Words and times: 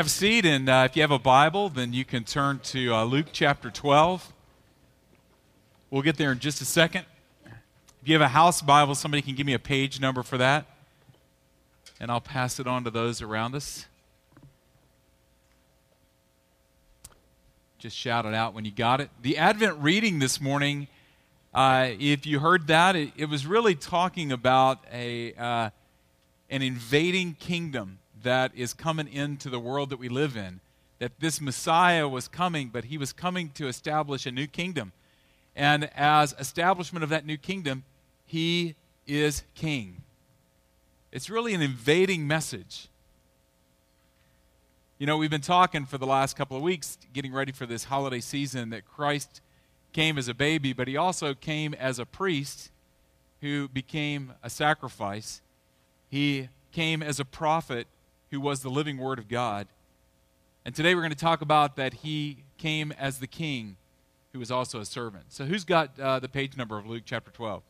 Have 0.00 0.06
a 0.06 0.08
seat, 0.08 0.46
and 0.46 0.66
uh, 0.66 0.88
if 0.88 0.96
you 0.96 1.02
have 1.02 1.10
a 1.10 1.18
Bible, 1.18 1.68
then 1.68 1.92
you 1.92 2.06
can 2.06 2.24
turn 2.24 2.60
to 2.60 2.94
uh, 2.94 3.04
Luke 3.04 3.26
chapter 3.32 3.70
12. 3.70 4.32
We'll 5.90 6.00
get 6.00 6.16
there 6.16 6.32
in 6.32 6.38
just 6.38 6.62
a 6.62 6.64
second. 6.64 7.04
If 7.44 8.08
you 8.08 8.14
have 8.14 8.22
a 8.22 8.28
house 8.28 8.62
Bible, 8.62 8.94
somebody 8.94 9.20
can 9.20 9.34
give 9.34 9.44
me 9.44 9.52
a 9.52 9.58
page 9.58 10.00
number 10.00 10.22
for 10.22 10.38
that, 10.38 10.64
and 12.00 12.10
I'll 12.10 12.18
pass 12.18 12.58
it 12.58 12.66
on 12.66 12.84
to 12.84 12.90
those 12.90 13.20
around 13.20 13.54
us. 13.54 13.84
Just 17.78 17.94
shout 17.94 18.24
it 18.24 18.32
out 18.32 18.54
when 18.54 18.64
you 18.64 18.70
got 18.70 19.02
it. 19.02 19.10
The 19.20 19.36
Advent 19.36 19.80
reading 19.80 20.18
this 20.18 20.40
morning, 20.40 20.88
uh, 21.52 21.90
if 21.98 22.24
you 22.24 22.38
heard 22.38 22.68
that, 22.68 22.96
it, 22.96 23.12
it, 23.18 23.26
was 23.26 23.44
really 23.44 23.74
talking 23.74 24.32
about 24.32 24.78
a, 24.90 25.34
uh, 25.34 25.68
an 26.48 26.62
invading 26.62 27.34
kingdom 27.34 27.98
that 28.22 28.52
is 28.54 28.72
coming 28.72 29.08
into 29.08 29.48
the 29.48 29.60
world 29.60 29.90
that 29.90 29.98
we 29.98 30.08
live 30.08 30.36
in. 30.36 30.60
That 30.98 31.12
this 31.20 31.40
Messiah 31.40 32.06
was 32.08 32.28
coming, 32.28 32.68
but 32.68 32.84
he 32.84 32.98
was 32.98 33.12
coming 33.12 33.50
to 33.50 33.68
establish 33.68 34.26
a 34.26 34.30
new 34.30 34.46
kingdom. 34.46 34.92
And 35.56 35.90
as 35.96 36.34
establishment 36.38 37.02
of 37.02 37.10
that 37.10 37.26
new 37.26 37.36
kingdom, 37.36 37.84
he 38.26 38.76
is 39.06 39.42
king. 39.54 40.02
It's 41.12 41.28
really 41.28 41.54
an 41.54 41.62
invading 41.62 42.26
message. 42.26 42.88
You 44.98 45.06
know, 45.06 45.16
we've 45.16 45.30
been 45.30 45.40
talking 45.40 45.86
for 45.86 45.98
the 45.98 46.06
last 46.06 46.36
couple 46.36 46.56
of 46.56 46.62
weeks, 46.62 46.98
getting 47.12 47.32
ready 47.32 47.52
for 47.52 47.66
this 47.66 47.84
holiday 47.84 48.20
season, 48.20 48.70
that 48.70 48.86
Christ 48.86 49.40
came 49.92 50.18
as 50.18 50.28
a 50.28 50.34
baby, 50.34 50.72
but 50.72 50.86
he 50.86 50.96
also 50.96 51.34
came 51.34 51.74
as 51.74 51.98
a 51.98 52.06
priest 52.06 52.70
who 53.40 53.68
became 53.68 54.34
a 54.42 54.50
sacrifice. 54.50 55.40
He 56.10 56.50
came 56.70 57.02
as 57.02 57.18
a 57.18 57.24
prophet 57.24 57.86
who 58.30 58.40
was 58.40 58.60
the 58.60 58.70
living 58.70 58.98
Word 58.98 59.18
of 59.18 59.28
God. 59.28 59.66
And 60.64 60.74
today 60.74 60.94
we're 60.94 61.00
going 61.00 61.10
to 61.10 61.18
talk 61.18 61.42
about 61.42 61.76
that 61.76 61.94
he 61.94 62.44
came 62.58 62.92
as 62.92 63.18
the 63.18 63.26
king 63.26 63.76
who 64.32 64.38
was 64.38 64.50
also 64.50 64.80
a 64.80 64.84
servant. 64.84 65.24
So 65.28 65.44
who's 65.44 65.64
got 65.64 65.98
uh, 65.98 66.20
the 66.20 66.28
page 66.28 66.56
number 66.56 66.78
of 66.78 66.86
Luke 66.86 67.02
chapter 67.04 67.30
12? 67.30 67.62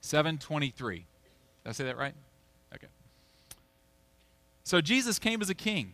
723. 0.00 0.96
Did 0.96 1.04
I 1.66 1.72
say 1.72 1.84
that 1.84 1.98
right? 1.98 2.14
Okay. 2.74 2.86
So 4.64 4.80
Jesus 4.80 5.18
came 5.18 5.42
as 5.42 5.50
a 5.50 5.54
king. 5.54 5.92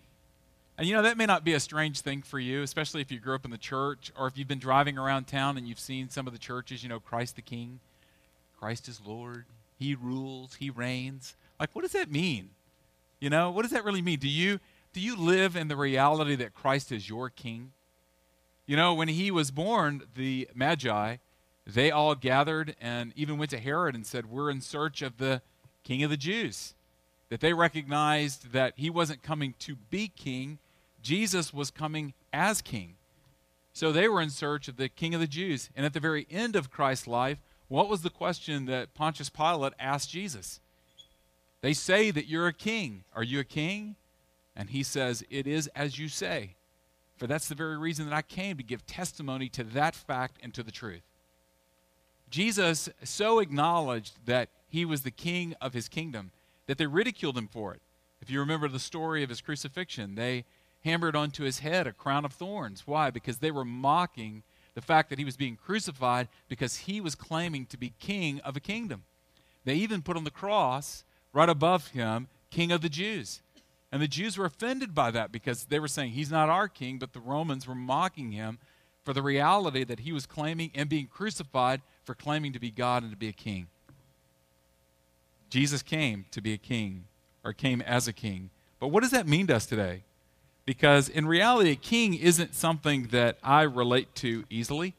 And 0.79 0.87
you 0.87 0.95
know, 0.95 1.03
that 1.03 1.17
may 1.17 1.27
not 1.27 1.45
be 1.45 1.55
a 1.55 1.61
strange 1.61 2.01
thing 2.01 2.23
for 2.23 2.39
you, 2.39 2.63
especially 2.63 3.01
if 3.01 3.11
you 3.11 3.19
grew 3.19 3.35
up 3.35 3.45
in 3.45 3.51
the 3.51 3.59
church 3.59 4.13
or 4.17 4.27
if 4.27 4.39
you've 4.39 4.49
been 4.49 4.59
driving 4.59 4.99
around 4.99 5.27
town 5.27 5.57
and 5.57 5.67
you've 5.67 5.81
seen 5.81 6.09
some 6.09 6.27
of 6.27 6.33
the 6.33 6.39
churches, 6.39 6.83
you 6.83 6.89
know, 6.89 7.01
Christ 7.01 7.37
the 7.37 7.43
King, 7.43 7.81
Christ 8.59 8.89
is 8.89 9.01
Lord, 9.05 9.45
He 9.79 9.95
rules, 9.95 10.55
He 10.55 10.71
reigns. 10.71 11.35
Like, 11.59 11.71
what 11.75 11.83
does 11.83 11.93
that 11.93 12.11
mean? 12.11 12.51
You 13.23 13.31
know, 13.31 13.53
what 13.53 13.63
does 13.63 13.71
that 13.71 13.85
really 13.85 14.03
mean? 14.03 14.19
Do 14.19 14.29
you 14.29 14.59
do 14.93 15.01
you 15.01 15.15
live 15.15 15.55
in 15.55 15.69
the 15.69 15.77
reality 15.77 16.35
that 16.35 16.55
Christ 16.55 16.91
is 16.91 17.09
your 17.09 17.31
king? 17.31 17.71
You 18.67 18.77
know, 18.77 18.95
when 18.95 19.07
he 19.07 19.31
was 19.31 19.53
born, 19.53 20.03
the 20.17 20.49
Magi, 20.57 21.19
they 21.65 21.93
all 21.93 22.17
gathered 22.17 22.75
and 22.81 23.13
even 23.15 23.39
went 23.39 23.53
to 23.53 23.61
Herod 23.61 23.95
and 23.95 24.05
said, 24.05 24.27
"We're 24.27 24.51
in 24.51 24.61
search 24.61 25.03
of 25.03 25.19
the 25.19 25.41
king 25.85 26.03
of 26.03 26.11
the 26.11 26.17
Jews." 26.17 26.75
That 27.29 27.39
they 27.39 27.53
recognized 27.53 28.51
that 28.51 28.75
he 28.77 28.91
wasn't 28.91 29.23
coming 29.23 29.55
to 29.61 29.77
be 29.77 30.09
king, 30.09 30.59
Jesus 31.01 31.55
was 31.55 31.71
coming 31.71 32.15
as 32.33 32.61
king. 32.61 32.97
So 33.73 33.93
they 33.93 34.09
were 34.09 34.21
in 34.21 34.31
search 34.31 34.67
of 34.67 34.77
the 34.77 34.89
king 34.89 35.15
of 35.15 35.21
the 35.21 35.29
Jews. 35.29 35.71
And 35.77 35.87
at 35.87 35.93
the 35.93 36.01
very 36.01 36.27
end 36.29 36.57
of 36.57 36.73
Christ's 36.73 37.07
life, 37.07 37.39
what 37.69 37.89
was 37.89 38.03
the 38.03 38.11
question 38.11 38.67
that 38.67 38.95
Pontius 38.95 39.31
Pilate 39.31 39.75
asked 39.79 40.11
Jesus? 40.11 40.61
They 41.63 41.73
say 41.73 42.11
that 42.11 42.27
you're 42.27 42.49
a 42.49 42.53
king. 42.53 43.05
Are 43.15 43.23
you 43.23 43.41
a 43.41 43.45
king? 43.45 43.97
And 44.55 44.71
he 44.71 44.83
says, 44.83 45.25
It 45.31 45.47
is 45.47 45.69
as 45.69 45.99
you 45.99 46.09
say. 46.09 46.57
For 47.17 47.27
that's 47.27 47.49
the 47.49 47.55
very 47.55 47.79
reason 47.79 48.07
that 48.09 48.15
I 48.15 48.23
came 48.23 48.57
to 48.57 48.63
give 48.63 48.85
testimony 48.85 49.49
to 49.51 49.65
that 49.65 49.95
fact 49.95 50.39
and 50.43 50.53
to 50.55 50.63
the 50.63 50.73
truth. 50.73 51.03
Jesus 52.29 52.89
so 53.05 53.39
acknowledged 53.39 54.15
that 54.27 54.49
he 54.69 54.85
was 54.85 55.03
the 55.03 55.11
king 55.11 55.55
of 55.61 55.73
his 55.73 55.89
kingdom 55.89 56.33
that 56.67 56.79
they 56.79 56.87
ridiculed 56.87 57.39
him 57.39 57.47
for 57.47 57.75
it. 57.75 57.83
If 58.21 58.31
you 58.31 58.41
remember 58.41 58.69
the 58.69 58.79
story 58.79 59.23
of 59.23 59.29
his 59.29 59.41
crucifixion, 59.41 60.15
they 60.15 60.45
hammered 60.85 61.15
onto 61.15 61.45
his 61.45 61.61
head 61.61 61.87
a 61.87 61.93
crown 61.93 62.25
of 62.25 62.33
thorns. 62.33 62.87
Why? 62.87 63.11
Because 63.11 63.39
they 63.39 63.51
were 63.51 63.65
mocking 63.65 64.43
the 64.75 64.81
fact 64.81 65.11
that 65.11 65.19
he 65.19 65.25
was 65.25 65.37
being 65.37 65.57
crucified 65.57 66.29
because 66.49 66.77
he 66.77 67.01
was 67.01 67.15
claiming 67.15 67.67
to 67.67 67.77
be 67.77 67.93
king 68.01 68.41
of 68.41 68.57
a 68.57 68.61
kingdom. 68.61 69.05
They 69.65 69.75
even 69.75 70.03
put 70.03 70.17
on 70.17 70.25
the 70.25 70.31
cross 70.31 71.05
right 71.33 71.49
above 71.49 71.89
him, 71.89 72.29
King 72.51 72.73
of 72.73 72.81
the 72.81 72.89
Jews. 72.89 73.41
And 73.91 74.01
the 74.01 74.09
Jews 74.09 74.39
were 74.39 74.47
offended 74.47 74.95
by 74.95 75.11
that 75.11 75.33
because 75.33 75.65
they 75.65 75.79
were 75.79 75.89
saying, 75.89 76.13
He's 76.13 76.31
not 76.31 76.49
our 76.49 76.69
king, 76.69 76.99
but 76.99 77.13
the 77.13 77.21
Romans 77.21 77.67
were 77.67 77.75
mocking 77.75 78.33
him 78.33 78.59
for 79.05 79.13
the 79.13 79.23
reality 79.23 79.85
that 79.85 80.01
he 80.01 80.13
was 80.13 80.27
claiming 80.27 80.71
and 80.75 80.89
being 80.89 81.07
crucified 81.07 81.83
for 82.05 82.15
claiming 82.15 82.53
to 82.53 82.59
be 82.59 82.71
God 82.71 83.03
and 83.03 83.13
to 83.13 83.19
be 83.19 83.29
a 83.29 83.33
king. 83.33 83.67
Jesus 85.51 85.83
came 85.83 86.25
to 86.31 86.41
be 86.41 86.55
a 86.55 86.59
king, 86.59 87.05
or 87.45 87.53
came 87.53 87.81
as 87.83 88.09
a 88.09 88.13
king. 88.13 88.51
But 88.81 88.89
what 88.89 89.03
does 89.03 89.11
that 89.11 89.27
mean 89.27 89.47
to 89.49 89.57
us 89.57 89.67
today? 89.67 90.03
Because 90.65 91.09
in 91.09 91.27
reality, 91.27 91.71
a 91.71 91.77
king 91.77 92.15
isn't 92.15 92.55
something 92.55 93.09
that 93.09 93.37
I 93.43 93.63
relate 93.63 94.15
to 94.17 94.45
easily. 94.49 94.95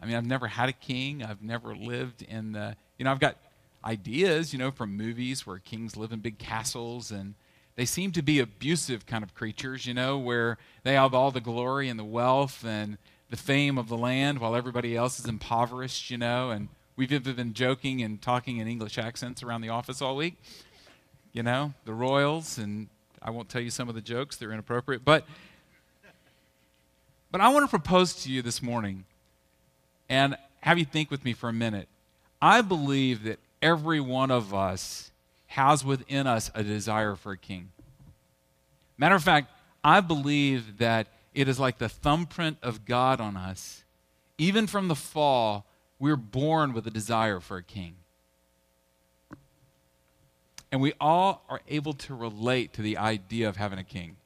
I 0.00 0.06
mean, 0.06 0.16
I've 0.16 0.26
never 0.26 0.46
had 0.46 0.68
a 0.68 0.72
king. 0.72 1.22
I've 1.22 1.42
never 1.42 1.74
lived 1.74 2.22
in 2.22 2.52
the, 2.52 2.76
you 2.98 3.04
know, 3.04 3.10
I've 3.10 3.20
got 3.20 3.36
ideas, 3.84 4.52
you 4.52 4.58
know, 4.58 4.70
from 4.70 4.96
movies 4.96 5.46
where 5.46 5.58
kings 5.58 5.96
live 5.96 6.12
in 6.12 6.20
big 6.20 6.38
castles 6.38 7.10
and 7.10 7.34
they 7.76 7.84
seem 7.84 8.12
to 8.12 8.22
be 8.22 8.38
abusive 8.38 9.04
kind 9.06 9.24
of 9.24 9.34
creatures, 9.34 9.84
you 9.84 9.94
know, 9.94 10.16
where 10.16 10.58
they 10.84 10.94
have 10.94 11.12
all 11.12 11.30
the 11.30 11.40
glory 11.40 11.88
and 11.88 11.98
the 11.98 12.04
wealth 12.04 12.64
and 12.64 12.98
the 13.30 13.36
fame 13.36 13.78
of 13.78 13.88
the 13.88 13.96
land 13.96 14.38
while 14.38 14.54
everybody 14.54 14.96
else 14.96 15.18
is 15.18 15.26
impoverished, 15.26 16.10
you 16.10 16.16
know. 16.16 16.50
And 16.50 16.68
we've 16.96 17.12
even 17.12 17.34
been 17.34 17.52
joking 17.52 18.02
and 18.02 18.22
talking 18.22 18.58
in 18.58 18.68
English 18.68 18.96
accents 18.96 19.42
around 19.42 19.62
the 19.62 19.70
office 19.70 20.00
all 20.00 20.16
week, 20.16 20.36
you 21.32 21.42
know, 21.42 21.74
the 21.84 21.92
royals. 21.92 22.58
And 22.58 22.88
I 23.20 23.30
won't 23.30 23.48
tell 23.48 23.60
you 23.60 23.70
some 23.70 23.88
of 23.88 23.94
the 23.94 24.00
jokes, 24.00 24.36
they're 24.36 24.52
inappropriate. 24.52 25.04
But, 25.04 25.26
but 27.32 27.40
I 27.40 27.48
want 27.48 27.64
to 27.64 27.68
propose 27.68 28.14
to 28.22 28.30
you 28.30 28.40
this 28.40 28.62
morning 28.62 29.04
and 30.08 30.36
have 30.60 30.78
you 30.78 30.84
think 30.84 31.10
with 31.10 31.24
me 31.24 31.32
for 31.32 31.48
a 31.48 31.52
minute. 31.52 31.88
I 32.40 32.60
believe 32.60 33.24
that 33.24 33.38
every 33.64 33.98
one 33.98 34.30
of 34.30 34.54
us 34.54 35.10
has 35.46 35.84
within 35.84 36.26
us 36.26 36.50
a 36.54 36.62
desire 36.62 37.16
for 37.16 37.32
a 37.32 37.38
king. 37.38 37.70
Matter 38.98 39.14
of 39.14 39.24
fact, 39.24 39.50
I 39.82 40.00
believe 40.00 40.78
that 40.78 41.08
it 41.32 41.48
is 41.48 41.58
like 41.58 41.78
the 41.78 41.88
thumbprint 41.88 42.58
of 42.62 42.84
God 42.84 43.20
on 43.20 43.36
us. 43.36 43.82
Even 44.36 44.66
from 44.66 44.88
the 44.88 44.94
fall, 44.94 45.64
we're 45.98 46.16
born 46.16 46.74
with 46.74 46.86
a 46.86 46.90
desire 46.90 47.40
for 47.40 47.56
a 47.56 47.62
king. 47.62 47.96
And 50.70 50.80
we 50.80 50.92
all 51.00 51.44
are 51.48 51.60
able 51.68 51.94
to 51.94 52.14
relate 52.14 52.72
to 52.74 52.82
the 52.82 52.98
idea 52.98 53.48
of 53.48 53.56
having 53.56 53.78
a 53.78 53.84
king. 53.84 54.16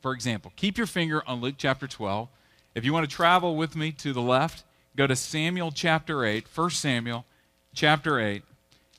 For 0.00 0.12
example, 0.12 0.52
keep 0.56 0.78
your 0.78 0.86
finger 0.86 1.22
on 1.26 1.40
Luke 1.40 1.56
chapter 1.58 1.86
12. 1.86 2.28
If 2.74 2.84
you 2.84 2.92
want 2.92 3.08
to 3.08 3.14
travel 3.14 3.56
with 3.56 3.76
me 3.76 3.92
to 3.92 4.12
the 4.12 4.22
left, 4.22 4.64
go 4.96 5.06
to 5.06 5.16
Samuel 5.16 5.72
chapter 5.72 6.24
8, 6.24 6.46
1 6.54 6.70
Samuel 6.70 7.24
chapter 7.74 8.20
8. 8.20 8.42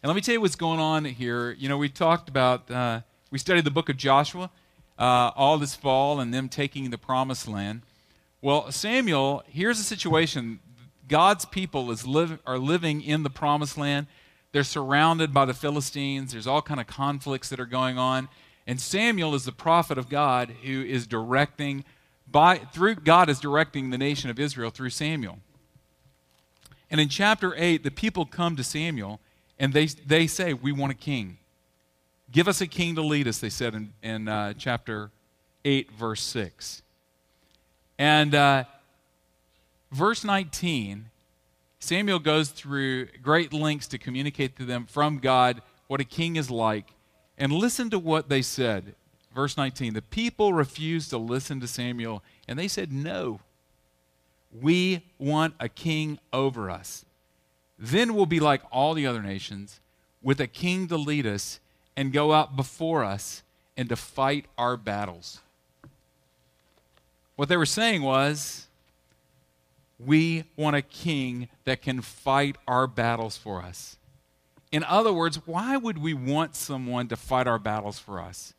And 0.04 0.10
let 0.10 0.16
me 0.16 0.22
tell 0.22 0.34
you 0.34 0.42
what's 0.42 0.56
going 0.56 0.80
on 0.80 1.06
here. 1.06 1.52
You 1.52 1.70
know, 1.70 1.78
we 1.78 1.90
talked 1.90 2.30
about, 2.30 2.70
uh, 2.70 3.02
we 3.32 3.40
studied 3.40 3.64
the 3.64 3.72
book 3.72 3.90
of 3.90 3.98
Joshua 3.98 4.52
uh, 4.98 5.32
all 5.36 5.58
this 5.58 5.76
fall 5.76 6.20
and 6.20 6.34
them 6.34 6.50
taking 6.50 6.90
the 6.90 6.98
promised 6.98 7.48
land. 7.48 7.82
Well, 8.42 8.72
Samuel, 8.72 9.44
here's 9.48 9.80
a 9.80 9.84
situation 9.84 10.60
God's 11.08 11.46
people 11.46 11.92
is 11.92 12.06
live, 12.06 12.40
are 12.46 12.58
living 12.58 13.02
in 13.02 13.24
the 13.24 13.30
promised 13.30 13.78
land. 13.78 14.08
They're 14.52 14.64
surrounded 14.64 15.34
by 15.34 15.46
the 15.46 15.54
Philistines. 15.54 16.32
There's 16.32 16.48
all 16.48 16.62
kind 16.62 16.80
of 16.80 16.88
conflicts 16.88 17.50
that 17.50 17.60
are 17.60 17.66
going 17.66 17.98
on. 17.98 18.30
And 18.66 18.80
Samuel 18.80 19.36
is 19.36 19.46
the 19.46 19.52
prophet 19.52 19.98
of 19.98 20.10
God 20.10 20.54
who 20.64 20.82
is 20.84 21.06
directing 21.06 21.84
by 22.28 22.58
through 22.58 22.96
God 22.96 23.30
is 23.30 23.40
directing 23.40 23.92
the 23.92 23.98
nation 23.98 24.30
of 24.30 24.40
Israel 24.40 24.72
through 24.72 24.90
Samuel. 24.90 25.40
And 26.90 27.02
in 27.02 27.10
chapter 27.10 27.54
8, 27.56 27.84
the 27.84 27.92
people 27.92 28.26
come 28.26 28.56
to 28.56 28.64
Samuel 28.64 29.20
and 29.60 29.74
they, 29.74 29.88
they 29.88 30.28
say, 30.28 30.54
We 30.54 30.72
want 30.72 30.92
a 30.92 30.96
king. 30.96 31.38
Give 32.32 32.48
us 32.48 32.62
a 32.62 32.68
king 32.68 32.96
to 32.96 33.02
lead 33.02 33.28
us, 33.28 33.40
they 33.40 33.50
said 33.50 33.76
in, 33.76 33.94
in 34.04 34.28
uh, 34.28 34.54
chapter 34.58 35.12
8, 35.64 35.92
verse 35.92 36.22
6. 36.22 36.82
And 37.98 38.36
uh, 38.36 38.66
verse 39.92 40.24
19, 40.24 41.06
Samuel 41.80 42.20
goes 42.20 42.50
through 42.50 43.08
great 43.22 43.54
lengths 43.54 43.88
to 43.88 43.98
communicate 43.98 44.58
to 44.58 44.66
them 44.66 44.86
from 44.86 45.20
God 45.20 45.62
what 45.88 46.02
a 46.02 46.04
king 46.04 46.36
is 46.36 46.50
like. 46.50 46.88
And 47.38 47.52
listen 47.52 47.90
to 47.92 48.00
what 48.00 48.28
they 48.28 48.42
said. 48.42 48.96
Verse 49.34 49.58
19 49.58 49.94
The 49.94 50.02
people 50.02 50.54
refused 50.54 51.10
to 51.12 51.18
listen 51.18 51.60
to 51.60 51.68
Samuel, 51.68 52.24
and 52.48 52.58
they 52.58 52.68
said, 52.68 52.92
No. 52.92 53.42
We 54.62 55.04
want 55.18 55.56
a 55.60 55.70
king 55.70 56.20
over 56.32 56.70
us. 56.70 57.06
Then 57.78 58.14
we'll 58.14 58.26
be 58.26 58.40
like 58.40 58.62
all 58.72 58.94
the 58.94 59.06
other 59.06 59.22
nations, 59.22 59.80
with 60.22 60.40
a 60.40 60.48
king 60.48 60.88
to 60.88 60.98
lead 60.98 61.26
us 61.26 61.60
and 61.98 62.14
go 62.14 62.34
out 62.34 62.56
before 62.56 63.04
us, 63.04 63.44
and 63.78 63.90
to 63.90 63.96
fight 63.96 64.46
our 64.58 64.78
battles. 64.78 65.42
What 67.36 67.50
they 67.50 67.58
were 67.58 67.66
saying 67.66 68.02
was, 68.02 68.68
we 70.00 70.46
want 70.56 70.76
a 70.76 70.82
king 70.82 71.50
that 71.66 71.82
can 71.82 72.02
fight 72.02 72.58
our 72.68 72.88
battles 72.88 73.38
for 73.38 73.62
us. 73.62 73.98
In 74.72 74.84
other 74.84 75.14
words, 75.14 75.40
why 75.46 75.78
would 75.78 75.98
we 75.98 76.14
want 76.14 76.56
someone 76.56 77.08
to 77.10 77.16
fight 77.16 77.48
our 77.48 77.60
battles 77.60 78.00
for 78.00 78.20
us? 78.20 78.54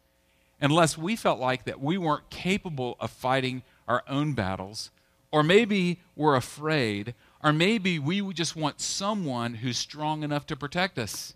Unless 0.61 0.97
we 0.97 1.17
felt 1.17 1.39
like 1.39 1.65
that 1.65 1.81
we 1.81 1.99
weren't 1.99 2.31
capable 2.31 2.97
of 3.01 3.11
fighting 3.11 3.63
our 3.87 4.03
own 4.09 4.33
battles, 4.33 4.91
or 5.37 5.43
maybe 5.43 6.01
we're 6.15 6.35
afraid, 6.35 7.15
or 7.45 7.53
maybe 7.53 7.99
we 7.99 8.33
just 8.33 8.57
want 8.57 8.81
someone 8.81 9.53
who's 9.53 9.77
strong 9.77 10.23
enough 10.23 10.47
to 10.47 10.57
protect 10.57 10.99
us. 10.99 11.35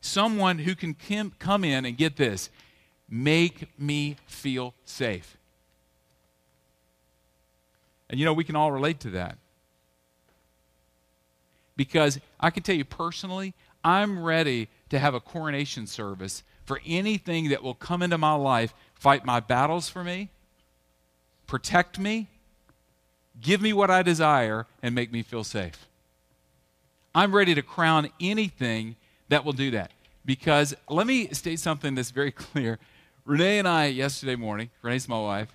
Someone 0.00 0.58
who 0.58 0.74
can 0.74 0.96
come 1.38 1.62
in 1.62 1.84
and 1.84 1.96
get 1.96 2.16
this 2.16 2.50
make 3.08 3.78
me 3.78 4.16
feel 4.26 4.74
safe. 4.84 5.36
And 8.08 8.18
you 8.18 8.26
know, 8.26 8.32
we 8.32 8.42
can 8.42 8.56
all 8.56 8.72
relate 8.72 8.98
to 8.98 9.10
that. 9.10 9.38
Because 11.76 12.18
I 12.40 12.50
can 12.50 12.64
tell 12.64 12.74
you 12.74 12.84
personally, 12.84 13.54
I'm 13.84 14.24
ready 14.24 14.70
to 14.88 14.98
have 14.98 15.14
a 15.14 15.20
coronation 15.20 15.86
service 15.86 16.42
for 16.64 16.80
anything 16.84 17.50
that 17.50 17.62
will 17.62 17.74
come 17.74 18.02
into 18.02 18.18
my 18.18 18.34
life, 18.34 18.74
fight 18.96 19.24
my 19.24 19.38
battles 19.38 19.88
for 19.88 20.02
me, 20.02 20.30
protect 21.46 21.96
me, 21.96 22.26
give 23.40 23.60
me 23.60 23.72
what 23.72 23.90
I 23.90 24.02
desire, 24.02 24.66
and 24.82 24.94
make 24.94 25.12
me 25.12 25.22
feel 25.22 25.44
safe. 25.44 25.86
I'm 27.14 27.34
ready 27.34 27.54
to 27.54 27.62
crown 27.62 28.10
anything 28.20 28.96
that 29.28 29.44
will 29.44 29.52
do 29.52 29.70
that. 29.72 29.90
Because 30.24 30.74
let 30.88 31.06
me 31.06 31.28
state 31.32 31.58
something 31.58 31.94
that's 31.94 32.10
very 32.10 32.30
clear. 32.32 32.78
Renee 33.24 33.58
and 33.58 33.68
I, 33.68 33.86
yesterday 33.86 34.36
morning, 34.36 34.70
Renee's 34.82 35.08
my 35.08 35.20
wife, 35.20 35.48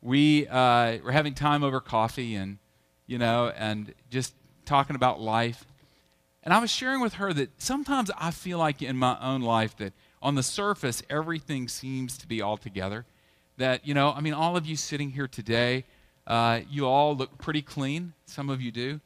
we 0.00 0.46
uh, 0.48 0.98
were 1.02 1.12
having 1.12 1.34
time 1.34 1.64
over 1.64 1.80
coffee 1.80 2.34
and, 2.34 2.58
you 3.06 3.18
know, 3.18 3.52
and 3.56 3.92
just 4.10 4.34
talking 4.64 4.96
about 4.96 5.20
life. 5.20 5.64
And 6.44 6.54
I 6.54 6.60
was 6.60 6.70
sharing 6.70 7.00
with 7.00 7.14
her 7.14 7.32
that 7.32 7.60
sometimes 7.60 8.10
I 8.16 8.30
feel 8.30 8.58
like 8.58 8.80
in 8.80 8.96
my 8.96 9.18
own 9.20 9.42
life 9.42 9.76
that 9.78 9.92
on 10.22 10.34
the 10.34 10.42
surface, 10.42 11.02
everything 11.10 11.68
seems 11.68 12.16
to 12.18 12.26
be 12.26 12.40
all 12.40 12.56
together. 12.56 13.04
That, 13.56 13.86
you 13.86 13.94
know, 13.94 14.12
I 14.12 14.20
mean, 14.20 14.34
all 14.34 14.56
of 14.56 14.66
you 14.66 14.76
sitting 14.76 15.10
here 15.10 15.26
today, 15.26 15.84
uh, 16.28 16.60
you 16.70 16.86
all 16.86 17.16
look 17.16 17.36
pretty 17.38 17.62
clean. 17.62 18.12
Some 18.26 18.50
of 18.50 18.62
you 18.62 18.70
do. 18.70 19.00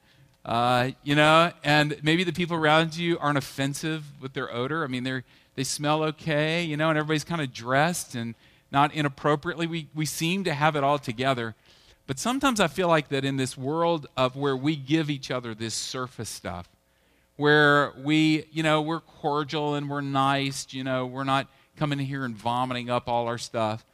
Uh, 0.45 0.91
you 1.05 1.15
know, 1.15 1.53
and 1.63 1.97
maybe 2.03 2.25
the 2.25 2.33
people 2.33 2.57
around 2.57 2.97
you 2.97 3.17
aren't 3.19 3.39
offensive 3.39 4.05
with 4.21 4.35
their 4.35 4.53
odor. 4.53 4.85
I 4.85 4.89
mean, 4.89 5.05
they 5.05 5.23
they 5.55 5.65
smell 5.65 6.03
okay, 6.03 6.65
you 6.65 6.77
know, 6.77 6.89
and 6.89 6.99
everybody's 6.99 7.25
kind 7.25 7.41
of 7.41 7.53
dressed 7.53 8.15
and 8.15 8.35
not 8.71 8.93
inappropriately. 8.95 9.67
We, 9.67 9.89
we 9.95 10.07
seem 10.07 10.45
to 10.45 10.55
have 10.55 10.77
it 10.77 10.83
all 10.83 10.99
together. 10.99 11.55
But 12.07 12.19
sometimes 12.19 12.59
I 12.59 12.69
feel 12.69 12.89
like 12.89 13.09
that 13.11 13.25
in 13.25 13.37
this 13.37 13.57
world 13.57 14.07
of 14.17 14.35
where 14.35 14.57
we 14.57 14.77
give 14.77 15.11
each 15.11 15.31
other 15.31 15.55
this 15.55 15.75
surface 15.75 16.29
stuff, 16.29 16.69
where 17.37 17.93
we, 18.03 18.47
you 18.51 18.63
know, 18.63 18.81
we're 18.83 19.01
cordial 19.01 19.75
and 19.75 19.89
we're 19.89 20.01
nice, 20.01 20.67
you 20.71 20.85
know, 20.85 21.07
we're 21.07 21.25
not 21.25 21.49
coming 21.77 21.99
here 21.99 22.25
and 22.25 22.35
vomiting 22.35 22.91
up 22.91 23.09
all 23.09 23.29
our 23.29 23.39
stuff. 23.39 23.85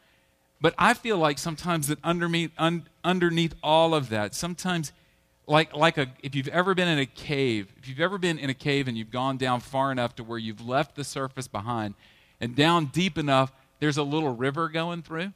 But 0.61 0.75
I 0.77 0.95
feel 0.95 1.19
like 1.19 1.39
sometimes 1.39 1.89
that 1.89 1.99
underneath, 2.03 2.51
un, 2.59 2.87
underneath 3.05 3.55
all 3.63 3.95
of 3.95 4.09
that, 4.09 4.35
sometimes 4.35 4.93
like, 5.47 5.75
like 5.75 5.97
a, 5.97 6.09
if 6.23 6.35
you've 6.35 6.49
ever 6.49 6.75
been 6.75 6.89
in 6.89 6.99
a 6.99 7.07
cave, 7.07 7.73
if 7.79 7.89
you've 7.89 8.01
ever 8.01 8.19
been 8.19 8.39
in 8.39 8.51
a 8.51 8.55
cave 8.55 8.89
and 8.89 8.99
you've 8.99 9.11
gone 9.11 9.37
down 9.37 9.61
far 9.61 9.93
enough 9.93 10.17
to 10.17 10.25
where 10.25 10.39
you've 10.39 10.67
left 10.67 10.97
the 10.97 11.05
surface 11.05 11.49
behind 11.49 11.95
and 12.41 12.55
down 12.55 12.87
deep 12.87 13.17
enough 13.17 13.53
there's 13.81 13.97
a 13.97 14.03
little 14.03 14.35
river 14.35 14.69
going 14.69 15.03
through, 15.03 15.33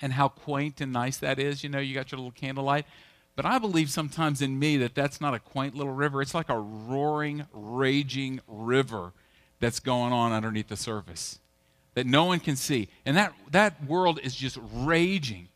and 0.00 0.12
how 0.12 0.28
quaint 0.28 0.80
and 0.80 0.92
nice 0.92 1.18
that 1.18 1.38
is. 1.38 1.62
You 1.62 1.70
know, 1.70 1.78
you 1.78 1.94
got 1.94 2.10
your 2.10 2.18
little 2.18 2.32
candlelight. 2.32 2.86
But 3.36 3.46
I 3.46 3.58
believe 3.58 3.90
sometimes 3.90 4.42
in 4.42 4.58
me 4.58 4.76
that 4.78 4.94
that's 4.94 5.20
not 5.20 5.32
a 5.32 5.38
quaint 5.38 5.74
little 5.74 5.92
river. 5.92 6.20
It's 6.20 6.34
like 6.34 6.48
a 6.48 6.58
roaring, 6.58 7.46
raging 7.52 8.40
river 8.46 9.12
that's 9.58 9.80
going 9.80 10.12
on 10.12 10.32
underneath 10.32 10.68
the 10.68 10.76
surface 10.76 11.38
that 11.94 12.06
no 12.06 12.24
one 12.24 12.40
can 12.40 12.56
see. 12.56 12.88
And 13.04 13.16
that, 13.16 13.32
that 13.50 13.84
world 13.84 14.18
is 14.22 14.34
just 14.34 14.58
raging 14.72 15.48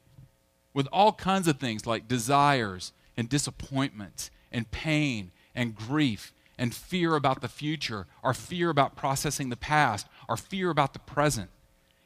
with 0.75 0.89
all 0.93 1.13
kinds 1.13 1.49
of 1.49 1.59
things 1.59 1.87
like 1.87 2.09
desires 2.09 2.93
and 3.17 3.29
disappointments 3.29 4.31
and 4.53 4.71
pain 4.71 5.31
and 5.55 5.75
grief 5.75 6.33
and 6.59 6.75
fear 6.75 7.17
about 7.17 7.41
the 7.41 7.49
future, 7.49 8.07
our 8.23 8.35
fear 8.35 8.71
about 8.71 8.97
processing 8.97 9.49
the 9.49 9.57
past, 9.57 10.07
our 10.29 10.37
fear 10.37 10.71
about 10.71 10.93
the 10.93 10.99
present. 10.99 11.51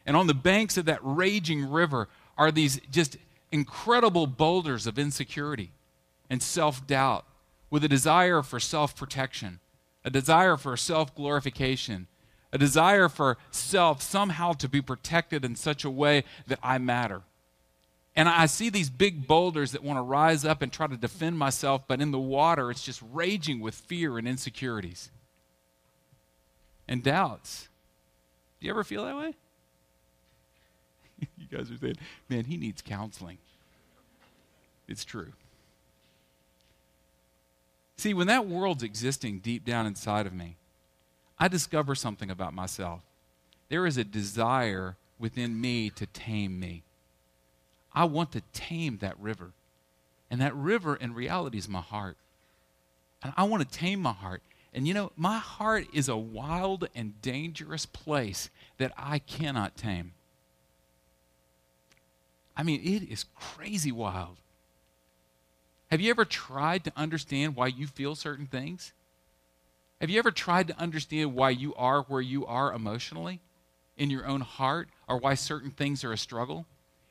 And 0.07 0.17
on 0.17 0.27
the 0.27 0.35
banks 0.35 0.77
of 0.77 0.87
that 0.87 1.01
raging 1.03 1.71
river 1.71 2.09
are 2.39 2.51
these 2.51 2.81
just 2.91 3.17
incredible 3.53 4.27
boulders 4.27 4.87
of 4.87 4.99
insecurity 4.99 5.73
and 6.29 6.43
self 6.43 6.87
doubt 6.87 7.25
with 7.71 7.85
a 7.85 7.89
desire 7.89 8.43
for 8.43 8.59
self 8.59 8.97
protection, 8.97 9.61
a 10.05 10.11
desire 10.11 10.57
for 10.57 10.77
self 10.77 11.15
glorification, 11.15 12.07
a 12.53 12.59
desire 12.59 13.09
for 13.09 13.39
self 13.51 14.03
somehow 14.03 14.53
to 14.55 14.69
be 14.69 14.81
protected 14.81 15.45
in 15.45 15.57
such 15.57 15.85
a 15.85 15.91
way 15.91 16.25
that 16.47 16.59
I 16.63 16.79
matter. 16.79 17.23
And 18.17 18.29
I 18.29 18.47
see 18.47 18.71
these 18.71 18.91
big 18.91 19.27
boulders 19.27 19.73
that 19.73 19.85
want 19.85 19.99
to 19.99 20.03
rise 20.03 20.45
up 20.45 20.63
and 20.63 20.73
try 20.73 20.87
to 20.87 20.97
defend 20.97 21.39
myself, 21.39 21.83
but 21.87 22.01
in 22.01 22.11
the 22.11 22.19
water, 22.19 22.71
it's 22.71 22.83
just 22.83 23.01
raging 23.13 23.61
with 23.61 23.75
fear 23.75 24.19
and 24.19 24.27
insecurities 24.27 25.11
and 26.89 27.03
doubts. 27.03 27.69
Do 28.59 28.67
you 28.67 28.73
ever 28.73 28.85
feel 28.85 29.05
that 29.05 29.17
way? 29.17 29.35
you 31.39 31.47
guys 31.57 31.71
are 31.71 31.79
saying, 31.79 31.97
man, 32.29 32.45
he 32.45 32.57
needs 32.57 32.83
counseling. 32.83 33.39
It's 34.89 35.05
true. 35.05 35.33
See, 37.97 38.13
when 38.13 38.27
that 38.27 38.47
world's 38.47 38.83
existing 38.83 39.39
deep 39.39 39.65
down 39.65 39.87
inside 39.87 40.27
of 40.27 40.33
me, 40.33 40.57
I 41.41 41.49
discover 41.49 41.95
something 41.95 42.31
about 42.31 42.53
myself. 42.53 43.01
There 43.71 43.87
is 43.87 43.97
a 43.97 44.05
desire 44.05 44.97
within 45.19 45.59
me 45.59 45.89
to 45.91 46.07
tame 46.07 46.61
me. 46.61 46.83
I 47.95 48.05
want 48.05 48.33
to 48.33 48.43
tame 48.53 48.99
that 48.99 49.19
river. 49.19 49.53
And 50.31 50.41
that 50.41 50.55
river, 50.55 50.95
in 50.95 51.15
reality, 51.15 51.59
is 51.59 51.69
my 51.69 51.81
heart. 51.81 52.17
And 53.23 53.33
I 53.37 53.45
want 53.45 53.69
to 53.69 53.79
tame 53.79 54.01
my 54.01 54.13
heart. 54.13 54.43
And 54.73 54.87
you 54.87 54.95
know, 54.95 55.13
my 55.17 55.39
heart 55.39 55.87
is 55.93 56.09
a 56.09 56.17
wild 56.17 56.89
and 56.95 57.21
dangerous 57.23 57.87
place 57.87 58.51
that 58.79 58.93
I 58.97 59.19
cannot 59.19 59.77
tame. 59.77 60.13
I 62.57 62.63
mean, 62.63 62.81
it 62.85 63.11
is 63.11 63.25
crazy 63.35 63.91
wild. 63.91 64.37
Have 65.91 66.01
you 66.01 66.11
ever 66.11 66.25
tried 66.25 66.85
to 66.85 66.93
understand 66.97 67.57
why 67.57 67.69
you 67.69 67.87
feel 67.87 68.15
certain 68.15 68.47
things? 68.47 68.93
Have 70.01 70.09
you 70.09 70.19
ever 70.19 70.31
tried 70.31 70.69
to 70.69 70.79
understand 70.79 71.35
why 71.35 71.51
you 71.51 71.75
are 71.75 72.03
where 72.03 72.23
you 72.23 72.47
are 72.47 72.73
emotionally 72.73 73.41
in 73.99 74.09
your 74.09 74.27
own 74.27 74.41
heart 74.41 74.89
or 75.07 75.19
why 75.19 75.35
certain 75.35 75.71
things 75.71 76.05
are 76.05 76.13
a 76.13 76.17
struggle? 76.17 76.65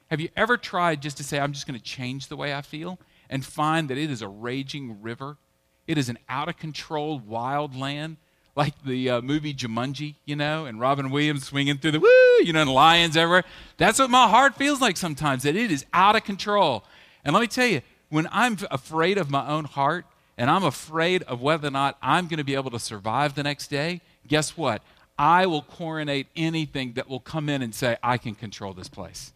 Have 0.09 0.19
you 0.19 0.29
ever 0.35 0.57
tried 0.57 1.01
just 1.03 1.17
to 1.17 1.23
say, 1.23 1.39
I'm 1.39 1.53
just 1.53 1.67
going 1.67 1.77
to 1.77 1.85
change 1.85 2.27
the 2.27 2.35
way 2.35 2.51
I 2.51 2.63
feel 2.63 2.97
and 3.29 3.45
find 3.45 3.89
that 3.89 3.97
it 3.99 4.09
is 4.09 4.23
a 4.23 4.27
raging 4.27 5.03
river? 5.03 5.37
It 5.85 5.99
is 5.99 6.09
an 6.09 6.17
out 6.27 6.49
of 6.49 6.57
control 6.57 7.19
wild 7.19 7.75
land 7.75 8.17
like 8.55 8.73
the 8.83 9.07
uh, 9.07 9.21
movie 9.21 9.53
Jumanji, 9.53 10.15
you 10.25 10.35
know, 10.35 10.65
and 10.65 10.79
Robin 10.79 11.11
Williams 11.11 11.45
swinging 11.45 11.77
through 11.77 11.91
the 11.91 11.99
woo, 11.99 12.43
you 12.43 12.53
know, 12.53 12.63
and 12.63 12.73
lions 12.73 13.15
everywhere. 13.15 13.43
That's 13.77 13.99
what 13.99 14.09
my 14.09 14.27
heart 14.27 14.55
feels 14.55 14.81
like 14.81 14.97
sometimes, 14.97 15.43
that 15.43 15.55
it 15.55 15.71
is 15.71 15.85
out 15.93 16.15
of 16.15 16.23
control. 16.23 16.83
And 17.23 17.35
let 17.35 17.41
me 17.41 17.47
tell 17.47 17.67
you, 17.67 17.81
when 18.09 18.27
I'm 18.31 18.57
afraid 18.71 19.19
of 19.19 19.29
my 19.29 19.47
own 19.47 19.65
heart 19.65 20.05
and 20.39 20.49
I'm 20.49 20.63
afraid 20.63 21.21
of 21.23 21.41
whether 21.41 21.67
or 21.67 21.71
not 21.71 21.97
I'm 22.01 22.27
going 22.27 22.37
to 22.37 22.45
be 22.45 22.55
able 22.55 22.71
to 22.71 22.79
survive 22.79 23.35
the 23.35 23.43
next 23.43 23.67
day, 23.67 23.99
guess 24.25 24.55
what? 24.55 24.81
I 25.17 25.45
will 25.45 25.61
coronate 25.61 26.27
anything 26.33 26.93
that 26.93 27.09
will 27.09 27.19
come 27.19 27.49
in 27.49 27.61
and 27.61 27.75
say, 27.75 27.97
I 28.01 28.17
can 28.17 28.35
control 28.35 28.71
this 28.71 28.87
place. 28.87 29.33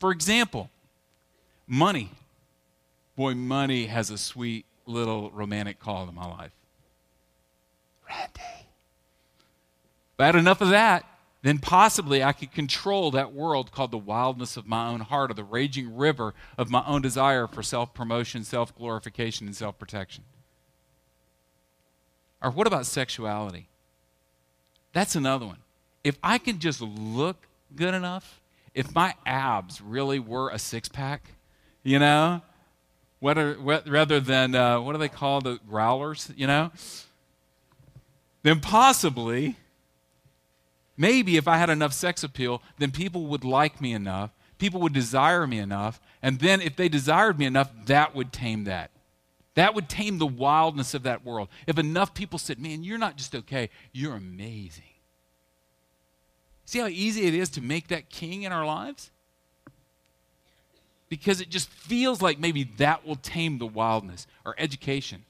For 0.00 0.10
example, 0.10 0.70
money. 1.68 2.10
Boy, 3.14 3.34
money 3.34 3.86
has 3.86 4.10
a 4.10 4.18
sweet 4.18 4.66
little 4.86 5.30
romantic 5.30 5.78
call 5.78 6.08
in 6.08 6.14
my 6.16 6.26
life. 6.26 6.50
Randy. 8.08 8.66
I 10.18 10.26
had 10.26 10.34
enough 10.34 10.60
of 10.60 10.70
that, 10.70 11.04
then 11.44 11.58
possibly 11.58 12.24
I 12.24 12.32
could 12.32 12.52
control 12.52 13.10
that 13.10 13.32
world 13.32 13.70
called 13.70 13.90
the 13.90 13.98
wildness 13.98 14.56
of 14.56 14.66
my 14.66 14.88
own 14.88 15.00
heart 15.00 15.30
or 15.30 15.34
the 15.34 15.44
raging 15.44 15.94
river 15.94 16.34
of 16.56 16.70
my 16.70 16.82
own 16.86 17.02
desire 17.02 17.46
for 17.46 17.62
self 17.62 17.92
promotion, 17.92 18.44
self 18.44 18.74
glorification, 18.74 19.46
and 19.46 19.54
self 19.54 19.78
protection. 19.78 20.24
Or 22.42 22.50
what 22.50 22.66
about 22.66 22.86
sexuality? 22.86 23.68
That's 24.92 25.14
another 25.14 25.46
one. 25.46 25.58
If 26.02 26.18
I 26.22 26.38
can 26.38 26.58
just 26.58 26.80
look 26.80 27.46
good 27.76 27.94
enough, 27.94 28.40
if 28.74 28.94
my 28.94 29.14
abs 29.26 29.80
really 29.80 30.18
were 30.18 30.50
a 30.50 30.58
six 30.58 30.88
pack, 30.88 31.30
you 31.82 31.98
know, 31.98 32.42
whether, 33.20 33.56
rather 33.58 34.20
than, 34.20 34.54
uh, 34.54 34.80
what 34.80 34.92
do 34.92 34.98
they 34.98 35.08
call 35.08 35.40
the 35.40 35.58
growlers, 35.68 36.30
you 36.36 36.46
know? 36.46 36.70
then 38.44 38.60
possibly 38.60 39.56
Maybe 40.96 41.36
if 41.36 41.48
I 41.48 41.56
had 41.56 41.70
enough 41.70 41.92
sex 41.92 42.22
appeal, 42.22 42.62
then 42.78 42.90
people 42.90 43.26
would 43.26 43.44
like 43.44 43.80
me 43.80 43.92
enough, 43.92 44.30
people 44.58 44.80
would 44.80 44.92
desire 44.92 45.46
me 45.46 45.58
enough, 45.58 46.00
and 46.22 46.38
then 46.38 46.60
if 46.60 46.76
they 46.76 46.88
desired 46.88 47.38
me 47.38 47.46
enough, 47.46 47.70
that 47.86 48.14
would 48.14 48.32
tame 48.32 48.64
that. 48.64 48.90
That 49.54 49.74
would 49.74 49.88
tame 49.88 50.18
the 50.18 50.26
wildness 50.26 50.94
of 50.94 51.04
that 51.04 51.24
world. 51.24 51.48
If 51.66 51.78
enough 51.78 52.14
people 52.14 52.38
said, 52.38 52.58
Man, 52.58 52.82
you're 52.82 52.98
not 52.98 53.16
just 53.16 53.34
okay, 53.34 53.70
you're 53.92 54.16
amazing. 54.16 54.82
See 56.66 56.78
how 56.78 56.86
easy 56.86 57.26
it 57.26 57.34
is 57.34 57.50
to 57.50 57.60
make 57.60 57.88
that 57.88 58.10
king 58.10 58.42
in 58.42 58.52
our 58.52 58.66
lives? 58.66 59.10
Because 61.08 61.40
it 61.40 61.50
just 61.50 61.68
feels 61.68 62.20
like 62.22 62.38
maybe 62.38 62.64
that 62.78 63.06
will 63.06 63.16
tame 63.16 63.58
the 63.58 63.66
wildness. 63.66 64.26
Or 64.44 64.54
education. 64.58 65.24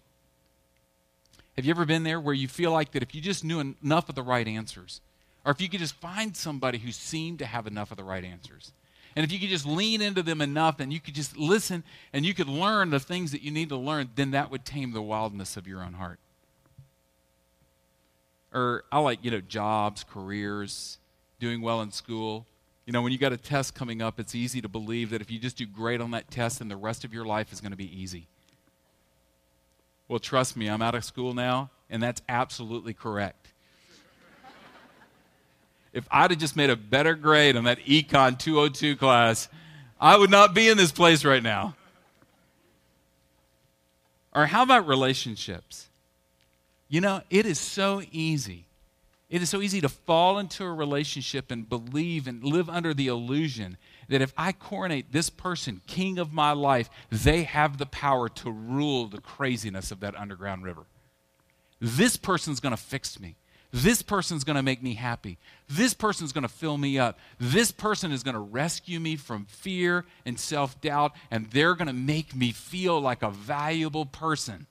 Have 1.57 1.65
you 1.65 1.71
ever 1.71 1.85
been 1.85 2.05
there 2.05 2.21
where 2.21 2.35
you 2.35 2.49
feel 2.49 2.73
like 2.73 2.93
that 2.93 3.03
if 3.03 3.15
you 3.15 3.21
just 3.21 3.45
knew 3.45 3.61
enough 3.61 4.09
of 4.09 4.15
the 4.15 4.23
right 4.23 4.47
answers, 4.47 5.01
or 5.45 5.53
if 5.53 5.61
you 5.61 5.69
could 5.69 5.81
just 5.81 5.95
find 5.95 6.37
somebody 6.37 6.79
who 6.79 6.91
seemed 6.91 7.39
to 7.41 7.47
have 7.47 7.67
enough 7.67 7.91
of 7.91 7.97
the 7.97 8.05
right 8.05 8.25
answers, 8.25 8.73
and 9.17 9.25
if 9.25 9.31
you 9.31 9.39
could 9.39 9.49
just 9.49 9.67
lean 9.67 10.03
into 10.03 10.23
them 10.23 10.41
enough 10.41 10.81
and 10.81 10.93
you 10.93 11.01
could 11.01 11.15
just 11.15 11.37
listen 11.37 11.85
and 12.13 12.27
you 12.27 12.35
could 12.35 12.49
learn 12.49 12.91
the 12.91 12.99
things 12.99 13.31
that 13.33 13.43
you 13.43 13.51
need 13.51 13.69
to 13.69 13.77
learn, 13.77 14.11
then 14.17 14.33
that 14.33 14.51
would 14.51 14.65
tame 14.65 14.93
the 14.93 15.03
wildness 15.03 15.57
of 15.57 15.69
your 15.69 15.83
own 15.83 15.95
heart. 15.95 16.19
Or 18.53 18.85
I 18.91 18.99
like, 19.01 19.25
you 19.25 19.31
know, 19.31 19.41
jobs, 19.41 20.05
careers, 20.05 20.99
doing 21.39 21.61
well 21.61 21.81
in 21.81 21.91
school. 21.91 22.47
You 22.87 22.93
know, 22.93 23.03
when 23.03 23.13
you 23.13 23.19
got 23.19 23.33
a 23.33 23.37
test 23.37 23.75
coming 23.75 24.03
up, 24.03 24.21
it's 24.21 24.35
easy 24.35 24.61
to 24.61 24.69
believe 24.69 25.11
that 25.11 25.21
if 25.21 25.31
you 25.31 25.39
just 25.39 25.57
do 25.57 25.67
great 25.67 26.01
on 26.01 26.11
that 26.11 26.31
test, 26.31 26.59
then 26.59 26.69
the 26.69 26.77
rest 26.77 27.05
of 27.05 27.15
your 27.15 27.25
life 27.25 27.53
is 27.53 27.61
going 27.61 27.73
to 27.73 27.77
be 27.77 28.01
easy. 28.01 28.27
Well, 30.09 30.19
trust 30.19 30.57
me, 30.57 30.69
I'm 30.69 30.83
out 30.83 30.95
of 30.95 31.05
school 31.05 31.35
now, 31.35 31.71
and 31.89 32.03
that's 32.03 32.21
absolutely 32.29 32.93
correct. 32.95 33.54
If 35.95 36.07
I'd 36.11 36.31
have 36.31 36.41
just 36.41 36.57
made 36.57 36.71
a 36.71 36.77
better 36.77 37.15
grade 37.15 37.57
on 37.57 37.65
that 37.65 37.79
Econ 37.79 38.39
202 38.39 38.97
class, 38.97 39.49
I 40.01 40.17
would 40.17 40.31
not 40.31 40.53
be 40.53 40.69
in 40.69 40.77
this 40.77 40.93
place 40.93 41.25
right 41.25 41.43
now. 41.43 41.77
Or 44.35 44.47
how 44.47 44.65
about 44.65 44.89
relationships? 44.89 45.89
You 46.89 47.01
know, 47.01 47.23
it 47.31 47.47
is 47.47 47.61
so 47.61 48.03
easy. 48.11 48.67
It 49.31 49.41
is 49.41 49.49
so 49.49 49.63
easy 49.63 49.81
to 49.81 49.89
fall 49.89 50.39
into 50.39 50.65
a 50.65 50.73
relationship 50.73 51.51
and 51.51 51.69
believe 51.69 52.27
and 52.27 52.43
live 52.43 52.69
under 52.69 52.93
the 52.93 53.07
illusion 53.07 53.77
that 54.09 54.21
if 54.21 54.35
I 54.37 54.53
coronate 54.53 55.13
this 55.13 55.31
person 55.31 55.81
king 55.87 56.19
of 56.19 56.33
my 56.33 56.53
life, 56.53 56.91
they 57.11 57.45
have 57.45 57.79
the 57.79 57.87
power 57.87 58.29
to 58.29 58.51
rule 58.51 59.07
the 59.07 59.21
craziness 59.21 59.91
of 59.91 60.01
that 60.01 60.17
underground 60.17 60.65
river. 60.65 60.85
This 61.81 62.17
person's 62.17 62.61
going 62.61 62.77
to 62.77 62.83
fix 62.83 63.19
me. 63.19 63.37
This 63.77 64.03
person's 64.03 64.45
going 64.45 64.55
to 64.55 64.63
make 64.63 64.85
me 64.85 64.95
happy. 64.95 65.37
This 65.69 65.95
person's 65.95 66.33
going 66.33 66.43
to 66.43 66.49
fill 66.49 66.79
me 66.79 66.97
up. 66.97 67.19
This 67.41 67.73
person 67.73 68.13
is 68.13 68.23
going 68.23 68.35
to 68.35 68.41
rescue 68.41 69.01
me 69.01 69.17
from 69.17 69.47
fear 69.47 70.05
and 70.25 70.39
self 70.39 70.81
doubt, 70.81 71.11
and 71.29 71.51
they're 71.51 71.75
going 71.75 71.89
to 71.89 71.93
make 71.93 72.37
me 72.37 72.53
feel 72.53 73.01
like 73.01 73.25
a 73.25 73.31
valuable 73.31 74.07
person. 74.07 74.69